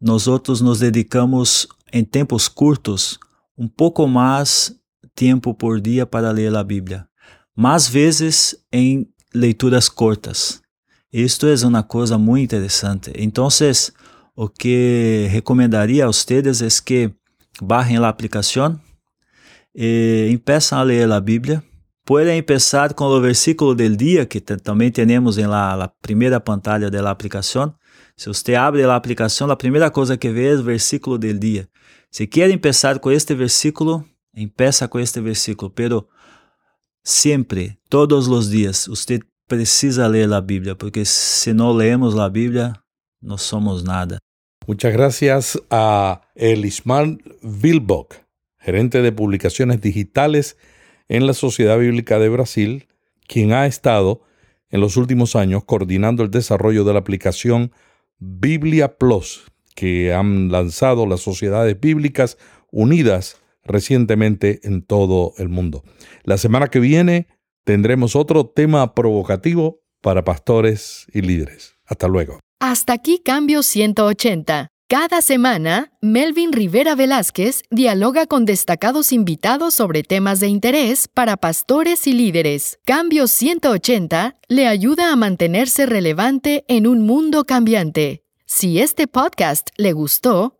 nós 0.00 0.26
outros 0.26 0.60
nos 0.60 0.80
dedicamos 0.80 1.66
em 1.92 2.04
tempos 2.04 2.46
curtos 2.46 3.18
um 3.58 3.68
pouco 3.68 4.06
mais 4.06 4.74
tempo 5.14 5.52
por 5.52 5.80
dia 5.80 6.06
para 6.06 6.30
ler 6.30 6.54
a 6.54 6.64
Bíblia, 6.64 7.06
mais 7.54 7.88
vezes 7.88 8.56
em 8.72 9.06
leituras 9.34 9.88
curtas. 9.88 10.60
Isto 11.12 11.46
é 11.46 11.54
uma 11.66 11.82
coisa 11.82 12.16
muito 12.16 12.54
interessante. 12.54 13.12
Então, 13.16 13.48
o 14.36 14.48
que 14.48 15.26
recomendaria 15.30 16.04
a 16.04 16.06
vocês 16.06 16.62
é 16.62 16.68
que 16.84 17.10
bajem 17.60 17.98
a 17.98 18.08
aplicação 18.08 18.80
e 19.74 20.28
empeçam 20.30 20.78
a 20.78 20.82
ler 20.82 21.10
a 21.10 21.20
Bíblia. 21.20 21.62
Podem 22.04 22.42
começar 22.42 22.94
com 22.94 23.04
o 23.04 23.20
versículo 23.20 23.74
del 23.74 23.94
dia, 23.94 24.24
que 24.26 24.40
também 24.40 24.90
temos 24.90 25.38
em 25.38 25.44
primeira 26.00 26.40
pantalla 26.40 26.90
da 26.90 27.10
aplicação. 27.10 27.74
Se 28.16 28.28
você 28.28 28.54
abre 28.54 28.82
a 28.84 28.96
aplicação, 28.96 29.50
a 29.50 29.56
primeira 29.56 29.90
coisa 29.90 30.16
que 30.16 30.30
vê 30.30 30.52
é 30.52 30.54
o 30.54 30.62
versículo 30.62 31.18
del 31.18 31.38
dia. 31.38 31.68
Se 32.10 32.26
quer 32.26 32.50
empezar 32.50 32.98
com 32.98 33.10
este 33.10 33.34
versículo, 33.34 34.04
empieza 34.36 34.88
com 34.88 34.98
este 34.98 35.20
versículo, 35.20 35.70
pero 35.70 36.08
sempre, 37.02 37.78
todos 37.88 38.28
os 38.28 38.50
dias, 38.50 38.86
você 38.86 39.20
precisa 39.46 40.06
ler 40.06 40.32
a 40.32 40.40
Bíblia, 40.40 40.74
porque 40.74 41.04
se 41.04 41.52
não 41.52 41.72
leemos 41.72 42.18
a 42.18 42.28
Bíblia, 42.28 42.72
não 43.20 43.36
somos 43.36 43.82
nada. 43.82 44.18
Muchas 44.66 44.92
gracias 44.92 45.58
a 45.70 46.20
Elismar 46.36 47.16
Vilbock, 47.42 48.14
gerente 48.60 49.02
de 49.02 49.10
publicaciones 49.10 49.80
digitales 49.80 50.56
en 51.08 51.26
la 51.26 51.34
Sociedad 51.34 51.78
Bíblica 51.78 52.18
de 52.18 52.28
Brasil, 52.28 52.86
quien 53.26 53.52
ha 53.52 53.66
estado 53.66 54.22
en 54.70 54.80
los 54.80 54.96
últimos 54.96 55.34
años 55.34 55.64
coordinando 55.64 56.22
el 56.22 56.30
desarrollo 56.30 56.84
de 56.84 56.92
la 56.92 57.00
aplicación 57.00 57.72
Biblia 58.18 58.96
Plus, 58.96 59.50
que 59.74 60.12
han 60.12 60.52
lanzado 60.52 61.06
las 61.06 61.20
sociedades 61.20 61.78
bíblicas 61.80 62.38
unidas 62.70 63.40
recientemente 63.70 64.60
en 64.64 64.82
todo 64.82 65.32
el 65.38 65.48
mundo. 65.48 65.84
La 66.24 66.38
semana 66.38 66.68
que 66.68 66.80
viene 66.80 67.28
tendremos 67.64 68.16
otro 68.16 68.46
tema 68.46 68.94
provocativo 68.94 69.80
para 70.00 70.24
pastores 70.24 71.06
y 71.12 71.22
líderes. 71.22 71.74
Hasta 71.86 72.08
luego. 72.08 72.40
Hasta 72.60 72.92
aquí 72.92 73.20
Cambio 73.24 73.62
180. 73.62 74.68
Cada 74.88 75.22
semana, 75.22 75.92
Melvin 76.02 76.52
Rivera 76.52 76.96
Velázquez 76.96 77.62
dialoga 77.70 78.26
con 78.26 78.44
destacados 78.44 79.12
invitados 79.12 79.72
sobre 79.72 80.02
temas 80.02 80.40
de 80.40 80.48
interés 80.48 81.06
para 81.06 81.36
pastores 81.36 82.08
y 82.08 82.12
líderes. 82.12 82.80
Cambio 82.84 83.28
180 83.28 84.40
le 84.48 84.66
ayuda 84.66 85.12
a 85.12 85.16
mantenerse 85.16 85.86
relevante 85.86 86.64
en 86.66 86.88
un 86.88 87.06
mundo 87.06 87.44
cambiante. 87.44 88.24
Si 88.46 88.80
este 88.80 89.06
podcast 89.06 89.68
le 89.76 89.92
gustó, 89.92 90.59